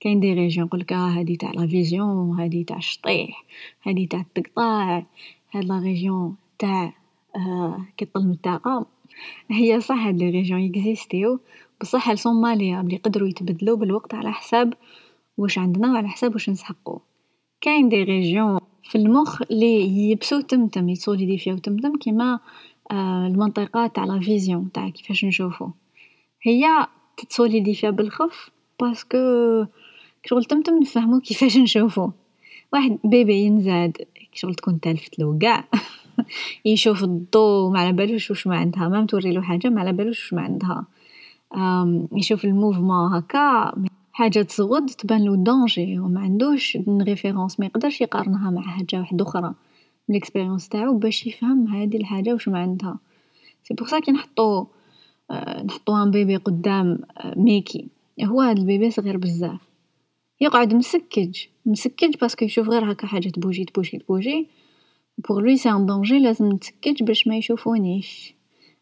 كاين 0.00 0.20
دي 0.20 0.34
ريجيون 0.34 0.66
يقولك 0.66 0.92
آه 0.92 1.08
هادي 1.08 1.36
تاع 1.36 1.50
la 1.50 1.66
vision 1.66 2.40
هادي 2.40 2.64
تاع 2.64 2.76
الشطيح 2.76 3.44
هادي 3.82 4.06
تاع 4.06 4.20
التقطاع 4.20 5.06
هاد 5.52 5.64
la 5.64 5.78
région 5.78 6.36
تاع 6.58 6.92
كيطل 7.96 8.24
من 8.24 8.30
الطاقة. 8.30 8.86
هي 9.50 9.80
صح 9.80 10.06
هاد 10.06 10.18
les 10.18 10.30
régions 10.30 10.60
يكزيستيو. 10.60 11.40
بصح 11.80 12.10
elles 12.10 12.18
sont 12.18 12.40
malléables 12.44 12.92
يقدرو 12.92 13.26
يتبدلو 13.26 13.76
بالوقت 13.76 14.14
على 14.14 14.32
حساب 14.32 14.74
واش 15.38 15.58
عندنا 15.58 15.92
و 15.92 15.96
على 15.96 16.08
حساب 16.08 16.32
واش 16.32 16.50
نسحقو. 16.50 16.98
كاين 17.60 17.88
des 17.88 18.02
régions 18.02 18.60
في 18.82 18.98
المخ 18.98 19.42
لي 19.50 19.80
ييبسو 19.80 20.40
تمتم 20.40 20.88
يتسوليديفيو 20.88 21.58
تمتم 21.58 21.96
كيما 21.96 22.40
المنطقة 22.92 23.86
تاع 23.86 24.04
la 24.04 24.20
vision 24.20 24.72
تاع 24.72 24.88
كيفاش 24.88 25.24
نشوفو. 25.24 25.68
هي 26.42 26.86
تتسوليديفي 27.16 27.90
بالخف 27.90 28.50
parce 28.80 29.32
que 29.32 29.64
كشغل 30.22 30.44
تمتم 30.44 30.78
نفهمو 30.78 31.20
كيفاش 31.20 31.56
نشوفو. 31.56 32.10
واحد 32.72 32.98
bébé 33.04 33.34
ينزاد 33.34 33.96
كشغل 34.32 34.54
تكون 34.54 34.80
تالفتلو 34.80 35.38
قاع 35.42 35.64
يشوف 36.64 37.04
الضو 37.04 37.70
ما 37.70 37.80
على 37.80 37.92
بالوش 37.92 38.30
واش 38.30 38.46
معناتها 38.46 38.88
même 38.88 39.06
توريلو 39.06 39.42
حاجة 39.42 39.68
ما 39.68 39.80
على 39.80 39.92
بالوش 39.92 40.22
واش 40.22 40.32
معناتها. 40.32 40.84
يشوف 42.12 42.44
ال 42.44 42.51
mouvement 42.51 43.14
هكا. 43.14 43.72
حاجة 44.16 44.42
تزغد 44.42 44.86
تبانلو 44.86 45.34
danger 45.34 45.98
و 45.98 46.08
معندوش 46.08 46.76
une 46.76 47.02
référence 47.02 47.60
ميقدرش 47.60 48.00
يقارنها 48.00 48.50
مع 48.50 48.62
حاجة 48.62 49.00
وحدوخرى 49.00 49.54
من 50.08 50.14
l'expérience 50.14 50.68
تاعو 50.68 50.98
باش 50.98 51.26
يفهم 51.26 51.66
هادي 51.66 51.96
الحاجة 51.96 52.32
واش 52.32 52.48
معناتها. 52.48 52.98
c'est 53.62 53.74
pour 53.74 53.88
ça 53.88 53.98
كي 53.98 54.12
نحطو 54.12 54.66
نحطو 55.64 56.02
un 56.02 56.10
bébé 56.10 56.36
قدام 56.36 56.98
ميكي. 57.36 57.88
هو 58.24 58.40
هاد 58.40 58.58
ال 58.58 58.64
bébé 58.64 58.90
صغير 58.90 59.16
بزاف. 59.16 59.60
يقعد 60.40 60.74
مسكج 60.74 61.36
مسكج 61.66 62.16
parce 62.20 62.35
que 62.35 62.44
يشوف 62.44 62.68
غير 62.68 62.92
هكا 62.92 63.06
حاجة 63.06 63.28
تبوجي 63.28 63.64
تبوجي 63.64 63.98
تبوجي. 63.98 64.46
pour 65.28 65.40
lui 65.40 65.56
c'est 65.56 65.70
un 65.70 65.86
danger 65.86 66.18
لازم 66.18 66.52
نتسكج 66.52 67.02
باش 67.02 67.26
ما 67.26 67.36
يشوفونيش. 67.36 68.34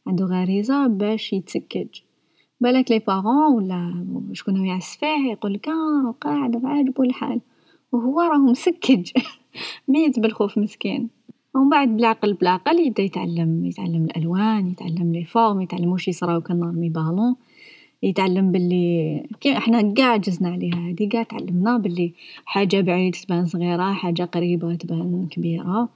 عندو 0.07 0.25
غريزة 0.25 0.87
باش 0.87 1.33
يتسكج. 1.33 1.89
بالاك 2.65 2.91
les 2.91 2.99
parents 2.99 3.53
ولا 3.53 4.07
شكون 4.33 4.57
هو 4.57 4.65
يعس 4.65 4.97
فيه 4.97 5.31
يقولك 5.33 5.69
آه 5.69 6.15
قاعد 6.21 6.65
عاجبو 6.65 7.03
الحال 7.03 7.41
و 7.93 7.97
هو 7.97 8.21
راه 8.21 8.39
مسكج. 8.39 9.11
ميت 9.89 10.21
بالخوف 10.21 10.59
مسكين. 10.59 11.09
ومن 11.55 11.69
بعد 11.71 11.89
بالعقل 11.89 12.35
بالعقل 12.35 12.87
يبدا 12.87 13.03
يتعلم 13.03 13.65
يتعلم 13.65 14.05
الألوان 14.05 14.71
يتعلم 14.71 15.13
les 15.13 15.25
formes 15.25 15.61
يتعلم 15.61 15.93
واش 15.93 16.09
يصراو 16.09 16.41
كان 16.41 16.61
نرمي 16.61 16.89
بالون. 16.89 17.37
يتعلم 18.03 18.53
بلي 18.53 19.23
كيما 19.41 19.59
حنا 19.59 19.95
قاع 19.97 20.17
جزنا 20.17 20.49
عليها 20.49 20.89
هادي 20.89 21.07
قاع 21.07 21.23
تعلمنا 21.23 21.79
بلي 21.79 22.13
حاجة 22.45 22.81
بعيد 22.81 23.15
تبان 23.15 23.47
صغيرة 23.47 23.93
حاجة 23.93 24.23
قريبة 24.23 24.75
تبان 24.75 25.27
كبيرة. 25.31 25.89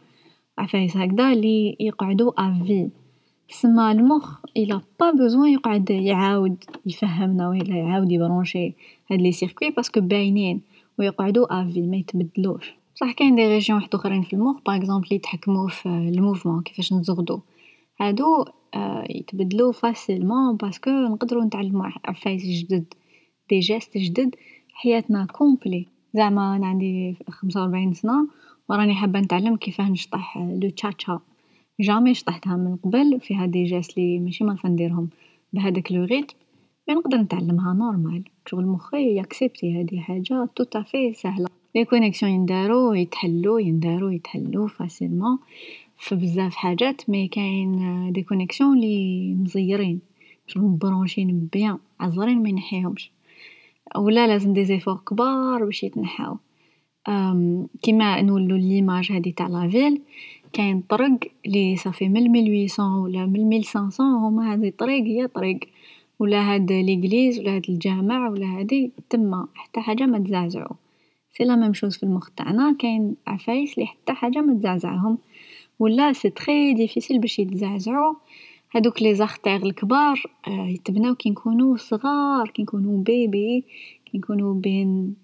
عفايس 0.59 0.97
هكذا 0.97 1.35
لي 1.35 1.77
يقعدو 1.81 2.31
à 2.39 2.51
vie 2.51 2.89
سما 3.51 3.93
المخ 3.93 4.41
il 4.57 4.81
a 5.01 5.03
pas 5.03 5.11
besoin 5.11 5.53
يقعد 5.53 5.91
يعاود 5.91 6.65
يفهمنا 6.87 7.49
ولا 7.49 7.77
يعاود 7.77 8.13
يبرونشي 8.13 8.75
هاد 9.11 9.21
les 9.21 9.33
circuits 9.33 9.71
parce 9.71 9.89
que 9.89 10.01
باينين 10.01 10.61
و 10.99 11.03
يقعدو 11.03 11.45
à 11.45 11.54
vie 11.54 11.83
ميتبدلوش 11.83 12.75
بصح 12.95 13.13
كاين 13.13 13.37
des 13.37 13.49
régions 13.49 13.79
وحدوخرين 13.79 14.23
في 14.23 14.33
المخ 14.33 14.57
par 14.67 14.77
exemple 14.77 15.09
يتحكمو 15.13 15.67
في 15.67 15.87
ال 15.87 15.94
mouvement 15.94 16.63
كيفاش 16.63 16.93
نزغدو. 16.93 17.41
هادو 18.01 18.45
يتبدلو 19.11 19.73
facilement 19.73 20.57
parce 20.57 20.78
que 20.78 20.91
نقدرو 20.91 21.43
نتعلمو 21.43 21.85
عفايس 22.05 22.43
جدد. 22.45 22.95
des 23.51 23.61
gestes 23.61 23.99
جدد 23.99 24.35
حياتنا 24.73 25.25
complet 25.25 25.87
زعما 26.15 26.57
أنا 26.57 26.67
عندي 26.67 27.17
خمسة 27.31 27.63
و 27.63 27.65
ربعين 27.65 27.95
سنة 27.95 28.29
و 28.69 28.75
راني 28.75 28.95
حابة 28.95 29.21
نتعلم 29.21 29.57
كيفاه 29.57 29.91
نشطح 29.91 30.39
le 30.39 30.71
cha-cha. 30.71 31.21
jamais 31.81 32.15
شطحتها 32.15 32.57
من 32.57 32.77
قبل 32.77 33.21
فيها 33.21 33.47
des 33.47 33.65
gestes 33.65 33.99
لي 33.99 34.19
ماشي 34.19 34.45
مالفا 34.45 34.69
نديرهم 34.69 35.09
بهداك 35.53 35.93
le 35.93 36.05
rythme 36.05 36.35
mais 36.89 36.95
نقدر 36.95 37.17
نتعلمها 37.19 37.75
normal. 37.75 38.23
شغل 38.47 38.67
مخي 38.67 39.15
ياكسبتي 39.15 39.81
هادي 39.81 40.01
حاجة 40.01 40.49
tout 40.57 40.82
à 40.82 40.89
fait 40.89 41.15
ساهلة 41.15 41.49
les 41.75 41.85
connexions 41.85 42.33
يندارو 42.33 42.95
يتحلو 42.95 43.59
يندارو 43.59 44.09
يتحلو 44.09 44.67
facilement 44.67 45.39
في 45.99 46.15
بزاف 46.15 46.55
حاجات 46.55 47.11
mais 47.11 47.29
كاين 47.29 48.13
des 48.13 48.23
connexions 48.23 48.81
لي 48.81 49.35
مزيرين. 49.35 50.01
شغل 50.47 50.63
مبرونشين 50.63 51.49
bien 51.53 51.79
عزرين 52.01 52.43
ما 52.43 52.49
ينحيهمش. 52.49 53.11
ولا 53.97 54.27
لازم 54.27 54.53
des 54.53 54.65
efforts 54.65 54.97
كبار 54.97 55.65
باش 55.65 55.83
يتنحاو. 55.85 56.37
كيما 57.83 58.23
نولو 58.23 58.57
l'image 58.57 59.13
هادي 59.13 59.33
تاع 59.33 59.47
la 59.47 59.62
ville 59.62 60.01
كاين 60.53 60.81
طرق 60.81 61.19
لي 61.47 61.77
ça 61.77 61.87
fait 61.87 62.09
من 62.09 62.29
mille 62.29 62.51
huit 62.51 62.69
cents 62.69 62.93
ولا 62.93 63.27
من 63.27 63.45
mille 63.45 63.65
cinq 63.65 63.83
cents 63.83 64.07
هما 64.07 64.53
هادي 64.53 64.71
طريق 64.71 65.05
هي 65.05 65.27
طريق. 65.27 65.59
ولا 66.19 66.55
هاد 66.55 66.73
l'église 66.73 67.39
ولا 67.39 67.57
هاد 67.57 67.65
الجامع 67.69 68.29
ولا 68.29 68.47
هادي 68.47 68.93
تما 69.11 69.49
حتى 69.55 69.81
حاجة 69.81 70.07
ما 70.07 70.19
تزعزعو. 70.19 70.77
c'est 71.33 71.45
la 71.45 71.57
même 71.57 71.73
chose 71.75 71.97
في 71.97 72.03
المخ 72.03 72.31
تاعنا 72.31 72.77
كاين 72.79 73.17
عفايس 73.27 73.79
لي 73.79 73.87
حتى 73.87 74.13
حاجة 74.13 74.39
ما 74.39 74.55
تزعزعهم. 74.55 75.19
ولا 75.79 76.13
c'est 76.13 76.31
très 76.31 76.75
difficile 76.75 77.19
باش 77.19 77.39
يتزعزعو. 77.39 78.17
هادوك 78.75 79.03
les 79.03 79.15
artères 79.15 79.57
الكبار 79.57 80.23
يتبناو 80.49 81.15
كي 81.15 81.31
نكونو 81.31 81.77
صغار 81.77 82.49
كي 82.49 82.63
نكونو 82.63 83.03
bébé 83.03 83.65
كي 84.07 84.19
نكونو 84.19 84.55
بين 84.55 85.15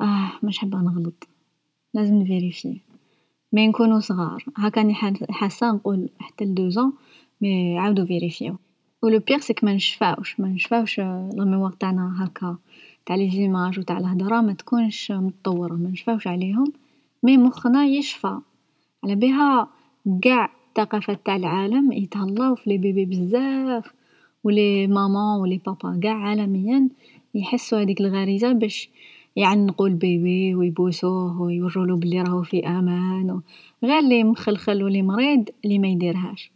آه 0.00 0.32
مش 0.42 0.58
حابة 0.58 0.78
نغلط 0.78 1.28
لازم 1.94 2.14
نفيريفي. 2.14 2.87
mais 3.52 3.68
نكونو 3.68 4.00
صغار. 4.00 4.44
هاكا 4.56 4.80
راني 4.80 4.94
حاسة 5.30 5.72
نقول 5.72 6.08
حتى 6.18 6.44
ل 6.44 6.50
deux 6.50 6.74
ans 6.74 6.92
mais 7.40 7.78
عاودو 7.78 8.06
فيريفيو. 8.06 8.56
و 9.02 9.08
la 9.08 9.18
preuve 9.18 9.38
c'est 9.38 9.54
que 9.54 9.64
منشفاوش 9.64 10.40
منشفاوش 10.40 10.98
la 10.98 11.44
mémoire 11.44 11.72
تاعنا 11.72 12.22
هاكا 12.22 12.56
تاع 13.06 13.16
les 13.16 13.30
images 13.30 13.78
و 13.78 13.82
تاع 13.82 13.98
الهدرة 13.98 14.40
متكونش 14.40 15.12
متطورة. 15.12 15.72
منشفاوش 15.74 16.26
عليهم. 16.26 16.72
mais 17.22 17.36
مخنا 17.36 17.84
يشفى. 17.84 18.38
على 19.04 19.14
بها 19.14 19.68
قاع 20.24 20.50
الثقافات 20.68 21.26
تاع 21.26 21.36
العالم 21.36 21.92
يتهلاو 21.92 22.54
في 22.54 22.70
les 22.70 22.78
bébés 22.78 23.04
بزاف 23.04 23.92
و 24.44 24.50
les 24.50 24.86
mamans 24.86 25.60
papas 25.66 26.00
قاع 26.02 26.14
عالميا 26.14 26.88
يحسو 27.34 27.76
هاديك 27.76 28.00
الغريزة 28.00 28.52
باش 28.52 28.88
يعنقو 29.38 29.86
ال 29.86 30.00
bébé 30.00 30.54
و 30.54 30.62
يبوسوه 30.62 31.42
و 31.42 31.48
يورولو 31.48 31.96
بلي 31.96 32.22
راهو 32.22 32.42
في 32.42 32.66
أمان 32.66 33.40
غير 33.84 34.00
لي 34.00 34.24
مخلخل 34.24 34.82
و 34.82 34.88
لي 34.88 35.02
مريض 35.02 35.48
لي 35.64 35.78
ما 35.78 35.88
يديرهاش. 35.88 36.50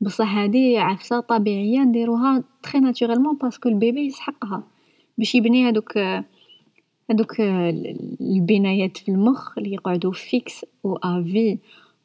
بصح 0.00 0.36
هادي 0.36 0.78
عفسة 0.78 1.20
طبيعية 1.20 1.80
نديروها 1.80 2.44
très 2.62 2.78
naturellement 2.78 3.36
parce 3.36 3.56
que 3.56 3.68
ال 3.68 3.74
bébé 3.74 4.00
يسحقها 4.06 4.62
باش 5.18 5.34
يبني 5.34 5.68
هادوك 5.68 5.98
هادوك 7.10 7.40
البنايات 8.20 8.96
في 8.96 9.08
المخ 9.08 9.58
لي 9.58 9.72
يقعدو 9.72 10.10
fixes 10.10 10.64
و 10.84 10.94
à 10.94 11.10
vie 11.10 11.58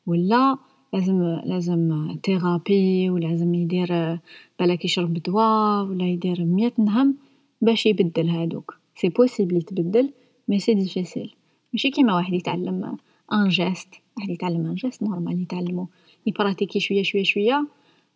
ولا 0.08 0.58
لازم 0.94 1.40
لازم 1.46 2.08
thérapie 2.24 3.10
و 3.10 3.18
لازم 3.18 3.54
يدير 3.54 4.20
بلاك 4.60 4.86
يشرب 4.86 5.14
دوا 5.14 5.82
ولا 5.82 6.06
يدير 6.06 6.46
مية 6.46 6.74
نهم 6.78 7.16
باش 7.62 7.86
يبدل 7.86 8.30
هادوك. 8.30 8.78
c'est 8.96 9.10
possible 9.10 9.58
يتبدل. 9.58 10.10
mais 10.52 10.60
c'est 10.60 10.74
difficile 10.74 11.36
ماشي 11.74 11.90
كيما 11.90 12.16
واحد 12.16 12.34
يتعلم 12.34 12.98
un 13.34 13.50
geste 13.50 13.90
واحد 14.18 14.30
يتعلم 14.30 14.66
un 14.66 14.76
geste 14.76 15.04
normal 15.04 15.42
يتعلمو 15.42 15.88
يبراتيكي 16.26 16.80
شوية 16.80 17.04
شوية 17.04 17.24
شوية 17.24 17.68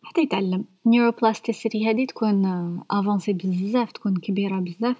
حتى 0.03 0.21
يتعلم 0.21 0.65
neuroplasticité 0.85 1.89
هادي 1.89 2.05
تكون 2.05 2.45
avancée 2.91 3.33
بزاف 3.33 3.91
تكون 3.91 4.17
كبيرة 4.17 4.59
بزاف 4.59 4.95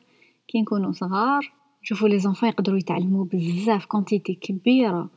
كي 0.47 0.61
نكونو 0.61 0.91
صغار 0.91 1.51
نشوفو 1.83 2.07
les 2.07 2.19
enfants 2.19 2.49
يقدرو 2.49 2.77
يتعلمو 2.77 3.23
بزاف 3.23 3.85
quantité 3.85 4.33
كبيرة 4.33 5.09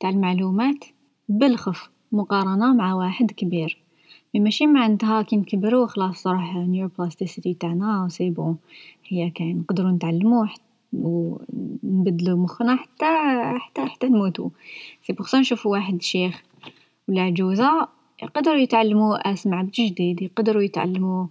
تاع 0.00 0.10
المعلومات 0.10 0.84
بالخف. 1.28 1.90
مقارنة 2.12 2.74
مع 2.74 2.94
واحد 2.94 3.30
كبير. 3.30 3.78
mais 4.34 4.40
ماشي 4.40 4.66
معنتها 4.66 5.22
كي 5.22 5.36
نكبرو 5.36 5.86
خلاص 5.86 6.26
راح 6.26 6.56
neuroplasticité 6.56 7.54
تاعنا 7.54 8.08
c'est 8.10 8.30
bon 8.30 8.56
هي 9.08 9.30
كاين 9.30 9.58
نقدرو 9.58 9.90
نتعلمو 9.90 10.46
و 10.92 11.38
نبدلو 11.84 12.36
مخنا 12.36 12.76
حتى 12.76 13.06
حتى 13.58 13.86
حتى 13.86 14.06
نموتو. 14.08 14.50
c'est 15.06 15.12
pour 15.12 15.36
نشوفو 15.36 15.70
واحد 15.70 16.02
شيخ 16.02 16.42
ولا 17.08 17.22
عجوزة 17.22 17.88
يقدرو 18.22 18.58
يتعلمو 18.58 19.14
اسم 19.14 19.62
جديد 19.62 20.22
يقدرو 20.22 20.60
يتعلمو 20.60 21.28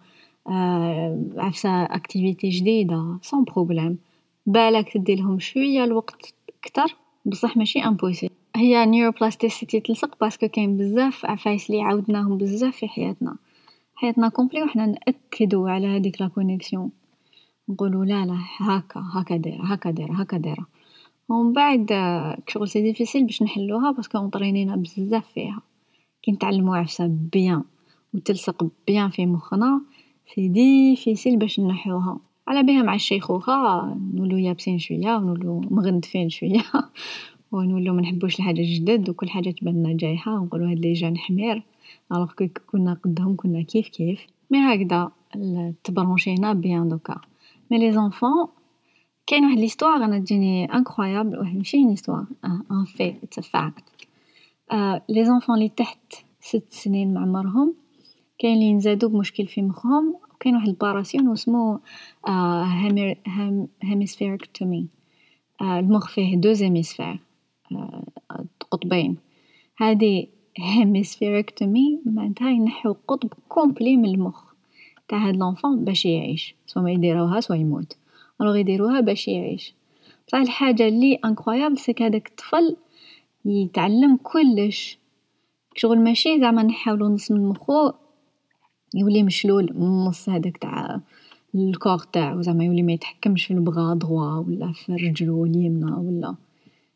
عفسة 1.38 1.84
activité 1.84 2.50
جديدة 2.50 3.18
sans 3.22 3.44
problème 3.44 3.98
بالاك 4.46 4.94
تديلهم 4.94 5.40
شوية 5.40 5.84
الوقت 5.84 6.34
كتر 6.62 6.96
بصح 7.26 7.58
ماشي 7.58 7.80
impossible 7.80 8.34
هي 8.56 8.86
neuroplasticité 8.86 9.80
تلصق 9.80 10.18
parce 10.22 10.38
que 10.38 10.48
كاين 10.48 10.78
بزاف 10.78 11.26
عفايس 11.26 11.70
لي 11.70 11.82
عاودناهم 11.82 12.38
بزاف 12.38 12.76
في 12.76 12.88
حياتنا. 12.88 13.36
حياتنا 13.96 14.30
complète 14.30 14.64
و 14.64 14.68
حنا 14.68 14.86
نأكدو 14.86 15.68
على 15.68 15.88
هاديك 15.88 16.22
la 16.22 16.28
connexion 16.28 16.92
نقولو 17.70 18.04
لا 18.04 18.26
لا 18.26 18.38
هاكا 18.60 19.00
هاكا 19.14 19.38
دايرة 19.38 19.64
هاكا 19.64 19.92
دايرة 19.92 20.14
هاكا 20.14 20.38
دايرة 20.38 20.66
و 21.30 21.44
مبعد 21.44 21.88
شغل 22.48 22.70
c'est 22.70 22.82
difficile 22.82 23.26
باش 23.26 23.44
نحلوها 23.44 23.92
parce 23.92 24.08
que 24.08 24.18
entraînينا 24.18 24.76
بزاف 24.76 25.28
فيها. 25.34 25.62
كي 26.24 26.32
نتعلمو 26.32 26.74
عفسة 26.74 27.08
bien 27.08 27.64
و 28.14 28.18
تلصق 28.18 28.68
bien 28.88 29.10
في 29.10 29.26
مخنا 29.26 29.82
c'est 30.36 30.48
difficile 30.48 31.38
باش 31.38 31.60
نحوها 31.60 32.20
على 32.48 32.64
بها 32.64 32.84
مع 32.84 32.96
الشيخوخة 32.96 33.86
نولو 34.14 34.38
يابسين 34.38 34.80
شوية 34.80 35.16
و 35.16 35.20
نولو 35.20 35.60
مغندفين 35.60 36.30
شوية. 36.30 36.64
و 37.52 37.62
نولو 37.62 37.94
منحبوش 37.94 38.40
الحاجة 38.40 38.62
الجدد 38.62 39.10
و 39.10 39.14
كل 39.14 39.30
حاجة 39.30 39.50
تبانلنا 39.50 39.98
جايحة 39.98 40.40
و 40.40 40.46
نقولو 40.46 40.66
هاد 40.66 40.80
les 40.80 40.94
jeunes 40.94 41.18
حمير. 41.18 41.64
alors 42.12 42.32
que 42.32 42.48
كنا 42.68 42.94
قدهم 42.94 43.36
كنا 43.36 43.62
كيف 43.62 43.88
كيف. 43.88 44.20
mais 44.52 44.60
هكدا 44.60 45.10
ت 45.84 45.92
branchينا 45.92 46.54
bien 46.54 46.90
دوكا. 46.90 47.31
mais 47.72 47.78
les 47.78 47.92
enfants 47.92 48.48
كاين 49.28 49.46
واحد 49.46 49.58
l'histoire 49.58 49.96
أنا 49.96 50.20
تجيني 50.20 50.66
incroyable 50.74 51.38
واحد 51.38 51.56
ماشي 51.56 51.78
une 51.78 51.90
histoire 51.90 52.26
en 52.46 52.86
fait 52.86 53.16
it's 53.24 53.40
fact 53.40 53.84
les 55.10 55.26
enfants 55.26 55.60
لي 55.60 55.70
تحت 55.70 56.14
ست 56.42 56.74
سنين 56.74 57.18
عمرهم 57.18 57.74
كاين 58.40 58.60
لي 58.60 58.74
نزادو 58.74 59.10
بمشكل 59.10 59.48
في 59.48 59.62
مخهم 59.62 60.10
و 60.10 60.36
كاين 60.40 60.56
واحد 60.56 60.68
l'opération 60.68 61.28
و 61.28 61.34
اسمو 61.34 61.80
hémisphérectomie 63.84 64.88
المخ 65.62 66.08
فيه 66.08 66.38
deux 66.38 66.54
hémisphères 66.54 67.20
قطبين. 68.72 69.18
هادي 69.80 70.30
hémisphérectomie 70.58 72.00
معناتها 72.06 72.50
ينحو 72.50 72.96
قطب 73.08 73.30
complet 73.50 73.98
من 73.98 74.06
المخ. 74.06 74.51
تاع 75.12 75.28
هاد 75.28 75.36
l'enfant 75.36 75.84
باش 75.86 76.06
يعيش 76.06 76.56
سوا 76.68 76.82
ما 76.82 76.92
يديروها 76.92 77.40
سوا 77.40 77.56
يموت. 77.56 77.98
alors 78.42 78.56
يديروها 78.56 79.00
باش 79.00 79.28
يعيش. 79.28 79.74
بصح 80.28 80.38
الحاجة 80.38 80.90
لي 80.90 81.16
incroyable 81.26 81.78
c'est 81.78 81.93
que 81.93 82.02
هداك 82.02 82.28
الطفل 82.28 82.76
يتعلم 83.46 84.20
كلش. 84.24 84.98
شغل 85.76 86.00
ماشي 86.00 86.40
زعما 86.40 86.64
نحاولو 86.64 87.10
نص 87.10 87.32
من 87.32 87.50
مخو 87.50 87.92
يولي 88.96 89.24
مشلول 89.24 89.74
نص 89.76 90.30
هداك 90.30 90.58
تاع 90.58 91.00
ال 91.56 91.63
corps 91.63 91.98
تاعو 91.98 92.42
زعما 92.42 92.64
يولي 92.64 92.84
ما 92.84 92.94
يتحكمش 92.94 93.46
في 93.46 93.54
البغا 93.54 93.94
دغوا 93.94 94.36
ولا 94.36 94.72
في 94.74 94.96
رجلو 94.96 95.46
اليمنى 95.46 95.92
ولا. 95.92 96.36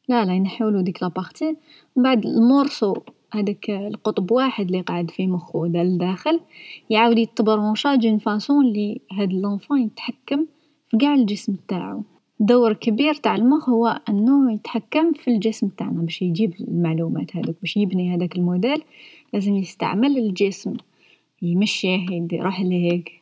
لا 0.09 0.25
لا 0.25 0.33
ينحيولو 0.33 0.81
ديك 0.81 1.03
la 1.03 1.17
partie 1.17 1.57
من 1.95 2.03
بعد 2.03 2.25
ال 2.25 2.34
morceau 2.34 2.95
هداك 3.39 3.69
القطب 3.69 4.31
واحد 4.31 4.65
اللي 4.65 4.81
قاعد 4.81 5.11
في 5.11 5.27
مخو 5.27 5.65
لداخل 5.65 6.39
يعاود 6.89 7.17
يت 7.17 7.35
brancha 7.35 7.95
de 7.95 8.17
façon 8.17 8.65
لي 8.65 9.01
هاد 9.11 9.33
l'enfant 9.33 9.81
يتحكم 9.81 10.45
في 10.87 10.97
قاع 10.97 11.13
الجسم 11.13 11.55
تاعو. 11.67 12.03
دور 12.39 12.73
كبير 12.73 13.13
تاع 13.13 13.35
المخ 13.35 13.69
هو 13.69 14.01
انه 14.09 14.53
يتحكم 14.53 15.13
في 15.13 15.27
الجسم 15.27 15.67
تاعنا 15.67 16.01
باش 16.01 16.21
يجيب 16.21 16.53
المعلومات 16.59 17.35
هذوك 17.35 17.55
باش 17.61 17.77
يبني 17.77 18.15
هذاك 18.15 18.35
الموديل 18.35 18.81
لازم 19.33 19.55
يستعمل 19.55 20.17
الجسم 20.17 20.73
يمشيه 21.41 22.27
يروح 22.31 22.61
لهيك 22.61 23.21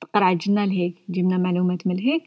تقرع 0.00 0.32
جنا 0.32 0.66
لهيك 0.66 0.94
يجيبنا 1.08 1.38
معلومات 1.38 1.86
من 1.86 1.96
لهيك 1.96 2.22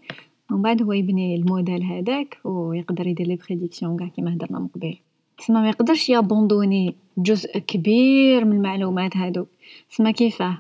ومن 0.52 0.62
بعد 0.62 0.82
هو 0.82 0.93
يبني 0.93 1.36
الموديل 1.36 1.84
هذاك 1.84 2.38
ويقدر 2.43 3.08
يدير 3.08 3.28
les 3.28 3.36
prédictions 3.36 3.98
قاع 3.98 4.08
كيما 4.08 4.34
هدرنا 4.34 4.60
من 4.60 4.67
قبيل. 4.67 5.00
تسمى 5.44 5.62
ما 5.62 5.70
يقدرش 5.70 6.10
ي 6.10 6.17
abandonner 6.17 6.96
جزء 7.18 7.60
كبير 7.60 8.46
من 8.46 8.58
المعلومات 8.58 9.18
هادوك 9.18 9.48
تسمى 9.90 10.14
كيفاه؟ 10.14 10.58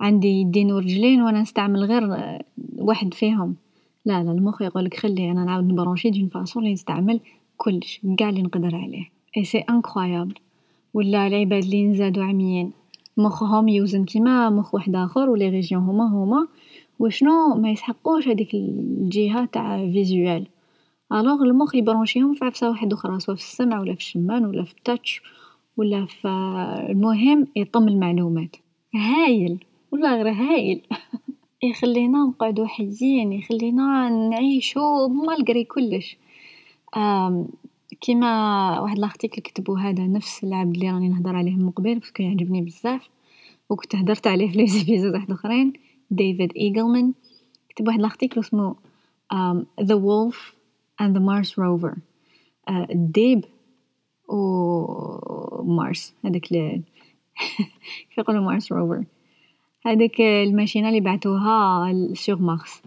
عندي 0.00 0.28
يدين 0.28 0.72
ورجلين 0.72 1.22
وأنا 1.22 1.40
نستعمل 1.40 1.84
غير 1.84 2.02
واحد 2.78 3.14
فيهم. 3.14 3.54
لا 4.04 4.22
لا 4.22 4.32
المخ 4.32 4.62
يقولك 4.62 4.96
خلي 4.96 5.30
أنا 5.30 5.44
نعاود 5.44 5.64
ن 5.72 5.76
brancher 5.76 6.10
de 6.10 6.28
façon 6.28 6.64
لي 6.64 6.72
نستعمل 6.72 7.20
كلش 7.56 8.00
قاع 8.18 8.28
اللي 8.28 8.42
نقدر 8.42 8.76
عليه. 8.76 9.04
اي 9.36 9.44
c'est 9.44 9.58
incroyable 9.58 10.34
ولا 10.94 11.26
العباد 11.26 11.64
اللي 11.64 11.86
نزادو 11.86 12.22
عميين. 12.22 12.72
مخهم 13.16 13.68
يوزن 13.68 14.04
كيما 14.04 14.50
مخ 14.50 14.74
واحد 14.74 14.96
آخر 14.96 15.30
و 15.30 15.34
les 15.34 15.48
régions 15.48 15.82
هما 15.82 16.04
هما. 16.04 16.46
وشنو 16.98 17.54
ما 17.54 17.70
يسحقوش 17.70 18.28
هذيك 18.28 18.54
الجهة 18.54 19.44
تاع 19.44 19.90
visuel 19.90 20.46
alors 21.12 21.42
المخ 21.42 21.74
ي 21.74 21.79
brancher 21.79 22.23
هم 22.23 22.34
في 22.34 22.44
عفسة 22.44 22.70
وحدوخرى 22.70 23.20
soit 23.20 23.34
في 23.34 23.40
السمع 23.40 23.80
ولا 23.80 23.94
في 23.94 24.00
الشمان 24.00 24.46
ولا 24.46 24.64
في 24.64 24.72
ال 24.72 24.80
touch 24.80 25.22
ولا 25.76 26.06
في 26.06 26.28
المهم 26.90 27.46
يطم 27.56 27.88
المعلومات. 27.88 28.56
هايل. 28.94 29.64
والله 29.92 30.22
غير 30.22 30.32
هايل. 30.32 30.80
يخلينا 31.62 32.18
نقعدو 32.18 32.66
حيين 32.66 33.32
يخلينا 33.32 34.08
نعيشو 34.08 35.08
malgré 35.08 35.64
كلش. 35.64 36.16
كيما 38.00 38.80
واحد 38.80 38.98
l'article 38.98 39.42
كتبو 39.42 39.76
هذا 39.76 40.06
نفس 40.06 40.44
العبد 40.44 40.74
اللي 40.74 40.90
راني 40.90 41.08
نهضر 41.08 41.36
عليه 41.36 41.54
من 41.54 41.70
قبيل 41.70 41.98
parce 41.98 42.13
que 42.13 42.22
يعجبني 42.22 42.62
بزاف. 42.62 43.08
وكنت 43.70 43.96
هدرت 43.96 44.26
عليه 44.26 44.50
في 44.50 44.58
les 44.58 44.66
épisodes 44.66 45.14
وحدوخرين 45.14 45.72
ديفيد 46.10 46.52
إيجلمان 46.56 47.12
كتب 47.68 47.86
واحد 47.86 48.00
l'article 48.00 48.40
اسمه 48.40 48.74
The 49.82 49.94
Wolf 49.94 50.55
and 50.98 51.14
the 51.14 51.20
Mars 51.20 51.56
Rover. 51.58 52.02
uh, 52.70 52.90
الديب 52.90 53.44
و 54.28 55.62
مارس 55.62 56.14
هذاك 56.24 56.52
ل 56.52 56.56
كيف 58.08 58.18
يقولوا 58.18 58.42
Mars 58.42 58.72
Rover؟ 58.72 59.04
هذيك 59.86 60.20
ال 60.20 60.28
machine 60.28 60.88
اللي 60.88 61.00
بعثوها 61.00 61.92
sur 62.14 62.42
Mars 62.42 62.82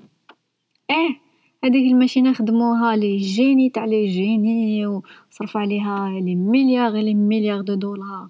إيه 0.89 1.19
هذيك 1.63 1.91
ال 1.91 1.96
machine 1.96 2.33
خدموها 2.33 2.95
les 2.95 3.17
génies 3.17 3.69
تاع 3.69 3.85
les 3.85 4.07
génies 4.07 4.85
وصرفوا 4.85 5.61
عليها 5.61 6.19
les 6.19 6.35
milliards 6.35 6.91
les 6.91 7.13
milliards 7.13 7.61
de 7.61 7.75
dollars. 7.75 8.27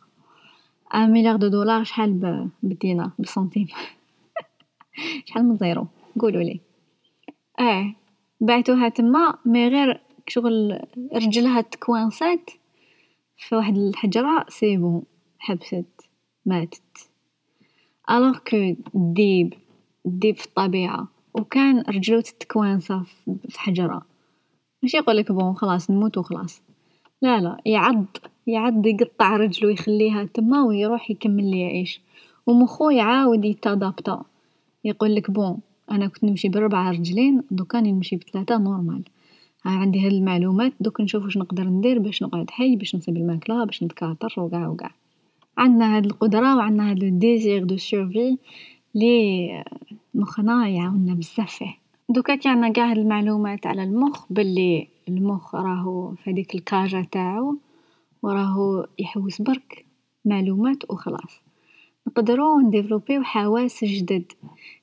un 0.95 1.11
milliard 1.11 1.35
de 1.35 1.47
dollars 1.47 1.83
شحال 1.83 2.49
بالدينار 2.63 3.11
بالسنتيم 3.19 3.67
شحال 5.25 5.45
من 5.45 5.57
zéro؟ 5.57 5.87
قولولي 6.19 6.59
آه 7.59 7.95
بعتوها 8.41 8.89
تما 8.89 9.35
mais 9.45 9.67
غير 9.67 10.01
شغل 10.27 10.81
رجلها 11.15 11.61
ت 11.61 11.72
coinça 11.72 12.38
ت 12.38 12.49
في 13.37 13.55
واحد 13.55 13.77
الحجرة 13.77 14.45
c'est 14.49 14.77
bon 14.77 15.03
حبست 15.39 15.85
ماتت. 16.45 17.09
alors 18.09 18.37
que 18.37 18.75
الديب 18.95 19.53
الديب 20.05 20.35
في 20.35 20.45
الطبيعة 20.45 21.07
وكان 21.33 21.81
رجلو 21.89 22.21
تت 22.21 22.42
coinça 22.42 23.03
في 23.49 23.59
حجرة 23.59 24.01
ماشي 24.83 24.97
يقولك 24.97 25.31
bon 25.31 25.55
خلاص 25.55 25.91
نموت 25.91 26.17
وخلاص. 26.17 26.61
لا 27.21 27.39
لا 27.39 27.57
يعض 27.65 28.05
يعض 28.47 28.87
يقطع 28.87 29.35
رجلو 29.35 29.69
يخليها 29.69 30.23
تما 30.23 30.63
ويروح 30.63 31.11
يكمل 31.11 31.53
يعيش. 31.53 32.01
ومخو 32.47 32.89
يعاود 32.89 33.45
يت 33.45 33.63
adapta. 33.63 34.23
يقولك 34.83 35.31
bon 35.31 35.59
أنا 35.91 36.07
كنت 36.07 36.23
نمشي 36.23 36.49
بربعة 36.49 36.91
رجلين 36.91 37.43
دوكا 37.51 37.81
نمشي 37.81 38.15
بثلاثة 38.15 38.57
normal. 38.57 39.03
ها 39.65 39.71
عندي 39.71 40.05
هاد 40.05 40.13
المعلومات 40.13 40.73
دوك 40.79 41.01
نشوف 41.01 41.23
واش 41.23 41.37
نقدر 41.37 41.63
ندير 41.63 41.99
باش 41.99 42.23
نقعد 42.23 42.49
حي 42.49 42.75
باش 42.75 42.95
نصيب 42.95 43.17
الماكلة 43.17 43.63
باش 43.63 43.83
نتكاثر 43.83 44.33
وقاع 44.37 44.67
وقاع 44.67 44.91
عندنا 45.57 45.97
هاد 45.97 46.05
القدرة 46.05 46.55
وعندنا 46.55 46.91
هاد 46.91 47.03
ال 47.03 47.13
désir 47.13 47.63
de 47.63 47.77
survie 47.77 48.37
لي 48.95 49.63
مخنا 50.13 50.67
يعاوننا 50.67 51.13
بزاف 51.13 51.51
فيه. 51.51 51.77
دوكا 52.09 52.35
كي 52.35 52.49
عندنا 52.49 52.73
قاع 52.73 52.91
هاد 52.91 52.97
المعلومات 52.97 53.67
على 53.67 53.83
المخ 53.83 54.25
بلي 54.29 54.87
المخ 55.07 55.55
راهو 55.55 56.15
في 56.15 56.29
هاديك 56.29 56.55
الكاجة 56.55 57.07
تاعو 57.11 57.57
وراهو 58.23 58.87
يحوس 58.99 59.41
برك 59.41 59.85
معلومات 60.25 60.91
وخلاص. 60.91 61.41
نقدرو 62.07 62.59
ن 62.59 62.64
développer 62.64 63.13
يو 63.13 63.23
حواس 63.23 63.83
جدد. 63.83 64.31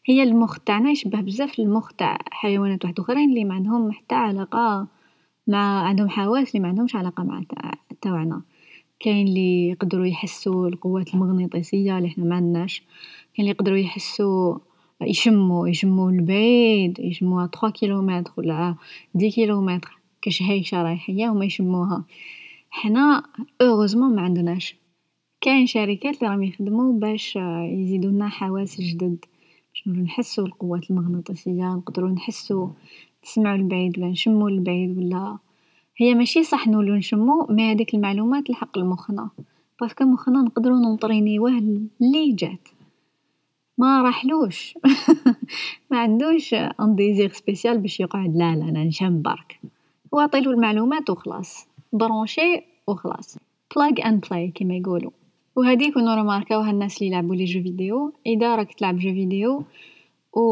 هي 0.08 0.22
المخ 0.22 0.58
تاعنا 0.58 0.90
يشبه 0.90 1.20
بزاف 1.20 1.58
المخ 1.58 1.92
تاع 1.92 2.18
حيوانات 2.30 2.84
وحدوخرين 2.84 3.34
لي 3.34 3.44
ما 3.44 3.54
عندهم 3.54 3.92
حتى 3.92 4.14
علاقة 4.14 4.86
مع 5.46 5.82
عندهم 5.82 6.08
حواس 6.08 6.54
لي 6.54 6.60
ما 6.60 6.68
عندهمش 6.68 6.96
علاقة 6.96 7.24
مع 7.24 7.42
تاوعنا. 8.00 8.42
كاين 9.00 9.26
لي 9.26 9.68
يقدرو 9.68 10.04
يحسو 10.04 10.66
القوات 10.68 11.14
المغناطيسية 11.14 11.98
لي 11.98 12.08
حنا 12.08 12.24
ما 12.24 12.34
عندناش 12.34 12.82
كاين 13.34 13.46
لي 13.46 13.50
يقدرو 13.50 13.76
يحسو 13.76 14.58
يشمو 15.02 15.66
يشمو 15.66 16.08
البعيد 16.08 16.98
يشموها 16.98 17.46
trois 17.46 17.70
kilomètres 17.70 18.32
ولا 18.36 18.74
dix 19.14 19.30
kilomètres 19.30 19.98
كاش 20.22 20.42
هيشة 20.42 20.82
رايحية 20.82 21.32
هما 21.32 21.44
يشموها. 21.44 22.04
حنا 22.70 23.22
heureusement 23.60 24.16
ما 24.16 24.22
عندناش. 24.22 24.76
كاين 25.40 25.66
شركات 25.66 26.22
لي 26.22 26.28
راهم 26.28 26.42
يخدمو 26.42 26.92
باش 26.92 27.36
يزيدولنا 27.70 28.28
حواس 28.28 28.80
جدد. 28.80 29.24
نولو 29.86 30.02
نحسو 30.02 30.46
القوات 30.46 30.90
المغناطيسية 30.90 31.74
نقدرو 31.74 32.08
نحسو 32.08 32.68
نسمعو 33.24 33.54
البعيد 33.54 33.98
ولا 33.98 34.08
نشمو 34.08 34.48
البعيد 34.48 34.98
ولا. 34.98 35.38
هي 35.96 36.14
ماشي 36.14 36.44
صح 36.44 36.68
نولو 36.68 36.94
نشمو 36.94 37.46
mais 37.50 37.70
هاديك 37.70 37.94
المعلومات 37.94 38.50
لحق 38.50 38.78
لمخنا 38.78 39.30
parce 39.80 39.95
que 39.95 40.04
مخنا 40.04 40.42
نقدرو 40.42 40.76
ن 40.76 40.82
entraîner 40.82 41.33
يوه 41.33 41.50
لي 42.00 42.32
جات. 42.32 42.68
ما 43.78 44.02
راحلوش. 44.02 44.74
ما 45.90 45.98
عندوش 45.98 46.54
un 46.54 46.94
désir 46.96 47.32
spécial 47.32 47.78
باش 47.78 48.00
يقعد 48.00 48.36
لا 48.36 48.56
لا 48.56 48.68
أنا 48.68 48.84
نشم 48.84 49.22
برك. 49.22 49.60
هو 50.14 50.20
عطيلو 50.20 50.50
المعلومات 50.50 51.10
وخلاص. 51.10 51.66
branché 51.92 52.62
وخلاص. 52.86 53.38
plug 53.76 54.00
and 54.00 54.24
play 54.30 54.48
كيما 54.48 54.76
يقولوا. 54.76 55.10
وهادي 55.56 55.84
يكونو 55.84 56.14
رماركاوها 56.14 56.70
الناس 56.70 56.96
اللي 56.96 57.06
يلعبوا 57.06 57.34
les 57.34 57.44
jeux 57.44 57.62
vidéo. 57.62 58.12
إذا 58.26 58.56
راك 58.56 58.74
تلعب 58.74 58.98
jeux 58.98 59.12
vidéo 59.12 59.62
و 60.32 60.42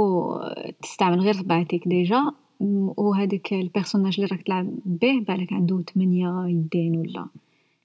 تستعمل 0.83 1.21
غير 1.21 1.35
طبعتك 1.35 1.88
déjà 1.88 2.33
وهذاك 2.97 3.53
ال 3.53 3.58
personnage 3.58 4.14
اللي 4.14 4.29
راك 4.33 4.43
تلعب 4.43 4.75
به 4.85 5.25
بالك 5.29 5.53
عنده 5.53 5.83
تمنية 5.83 6.47
يدين 6.47 6.97
ولا. 6.97 7.27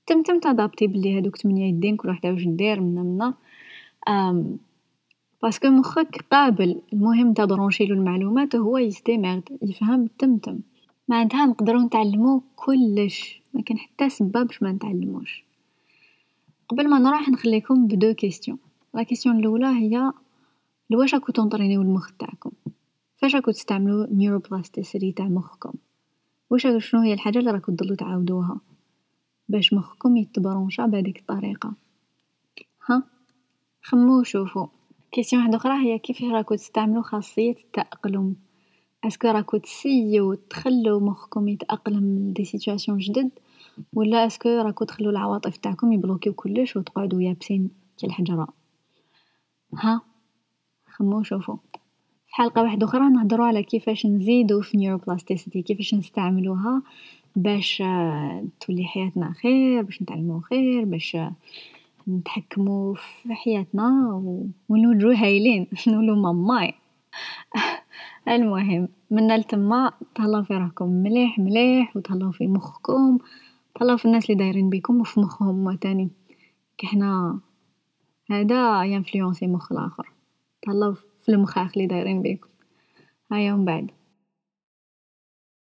تمتم 0.07 0.39
تادابتي 0.39 0.87
بلي 0.87 1.17
هادوك 1.17 1.37
تمنية 1.37 1.69
يدين 1.69 1.95
كل 1.95 2.09
واحدة 2.09 2.31
واش 2.31 2.43
دير 2.43 2.81
منا 2.81 3.03
منا. 3.03 3.33
parce 5.43 5.58
que 5.58 5.67
مخك 5.67 6.25
capable. 6.31 6.81
المهم 6.93 7.33
تبرونشيلو 7.33 7.95
المعلومات 7.95 8.55
وهو 8.55 8.77
يستمرد 8.77 9.49
يفهم 9.61 10.07
تمتم 10.19 10.59
معناتها 11.07 11.45
نقدرو 11.45 11.79
نتعلمو 11.79 12.41
كلش. 12.55 13.41
ما 13.53 13.61
كان 13.61 13.77
حتى 13.77 14.09
سباب 14.09 14.47
باش 14.47 14.63
ما 14.63 14.71
نتعلموش. 14.71 15.48
قبل 16.69 16.89
ما 16.89 16.99
نروح 16.99 17.29
نخليكم 17.29 17.87
ب 17.87 17.92
deux 17.92 18.13
questions 18.13 18.57
la 18.93 19.03
question 19.03 19.39
الأولى 19.39 19.67
هي 19.67 20.11
لواش 20.89 21.13
راكو 21.13 21.31
تونطرينيو 21.31 21.81
المخ 21.81 22.11
تاعكم؟ 22.19 22.51
فاش 23.17 23.35
راكو 23.35 23.51
تستعملو 23.51 24.07
neuroplasticité 24.11 25.11
تاع 25.11 25.25
مخكم؟ 25.25 25.73
واش 26.49 26.67
شنو 26.77 27.01
هي 27.01 27.13
الحاجة 27.13 27.39
اللي 27.39 27.51
راكو 27.51 27.71
تضلو 27.71 27.95
تعاودوها؟ 27.95 28.59
باش 29.49 29.73
مخكم 29.73 30.17
يتبرونشا 30.17 30.85
بهذيك 30.85 31.19
الطريقة. 31.19 31.73
ها؟ 32.89 33.03
خمو 33.81 34.19
وشوفو. 34.19 34.67
question 35.11 35.41
واحدة 35.41 35.57
أخرى 35.57 35.73
هي 35.73 35.99
كيف 35.99 36.23
راكو 36.23 36.55
تستعملو 36.55 37.01
خاصية 37.01 37.55
التأقلم؟ 37.65 38.35
est-ce 39.03 39.19
que 39.19 39.27
راكو 39.27 39.57
تسيو 39.57 40.33
تخلو 40.33 40.99
مخكم 40.99 41.47
يتأقلم 41.47 42.29
ل 42.29 42.33
des 42.33 42.45
situations 42.45 42.97
جدد؟ 42.97 43.29
ولا 43.93 44.27
est-ce 44.27 44.42
que 44.42 44.49
راكو 44.49 44.85
تخلو 44.85 45.09
العواطف 45.09 45.57
تاعكم 45.57 45.91
يبلوكيو 45.91 46.33
كلش 46.33 46.77
و 46.77 46.81
تقعدو 46.81 47.19
يابسين 47.19 47.69
كالحجرة 47.97 48.47
ها؟ 49.73 50.01
خمو 50.87 51.23
شوفو. 51.23 51.55
في 52.27 52.35
حلقة 52.35 52.61
واحدة 52.61 52.85
أخرى 52.85 53.09
نهضرو 53.09 53.43
على 53.43 53.63
كيفاش 53.63 54.05
نزيدو 54.05 54.61
في 54.61 54.77
neuroplasticité 54.77 55.61
كيفاش 55.61 55.93
نستعملوها 55.93 56.81
باش 57.35 57.83
تولي 58.59 58.85
حياتنا 58.85 59.33
خير 59.33 59.81
باش 59.81 60.01
نتعلمو 60.01 60.39
خير 60.39 60.85
باش 60.85 61.17
نتحكمو 62.07 62.93
في 62.93 63.33
حياتنا 63.33 64.13
و 64.69 64.75
نولو 64.75 65.11
هايلين 65.11 65.67
نولو 65.87 66.15
ماماي. 66.15 66.73
المهم 68.27 68.87
منا 69.11 69.37
لتما 69.37 69.91
تهلاو 70.15 70.43
في 70.43 70.53
روحكم 70.53 70.89
مليح 70.89 71.39
مليح 71.39 71.97
و 71.97 71.99
تهلاو 71.99 72.31
في 72.31 72.47
مخكم. 72.47 73.17
تهلاو 73.75 73.97
في 73.97 74.05
الناس 74.05 74.29
لي 74.29 74.35
دايرين 74.35 74.69
بيكم 74.69 75.01
و 75.01 75.03
في 75.03 75.19
مخهم 75.19 75.47
هوما 75.47 75.75
تاني 75.75 76.09
كي 76.77 76.87
حنا 76.87 77.39
هذا 78.31 78.83
يانفلونسي 78.83 79.47
مخ 79.47 79.71
لاخر 79.71 80.09
تهلاو 80.61 80.93
في 80.93 81.29
المخاخ 81.29 81.77
لي 81.77 81.87
دايرين 81.87 82.21
بيكم. 82.21 82.49
هيا 83.31 83.53
و 83.53 83.57
مبعد. 83.57 83.91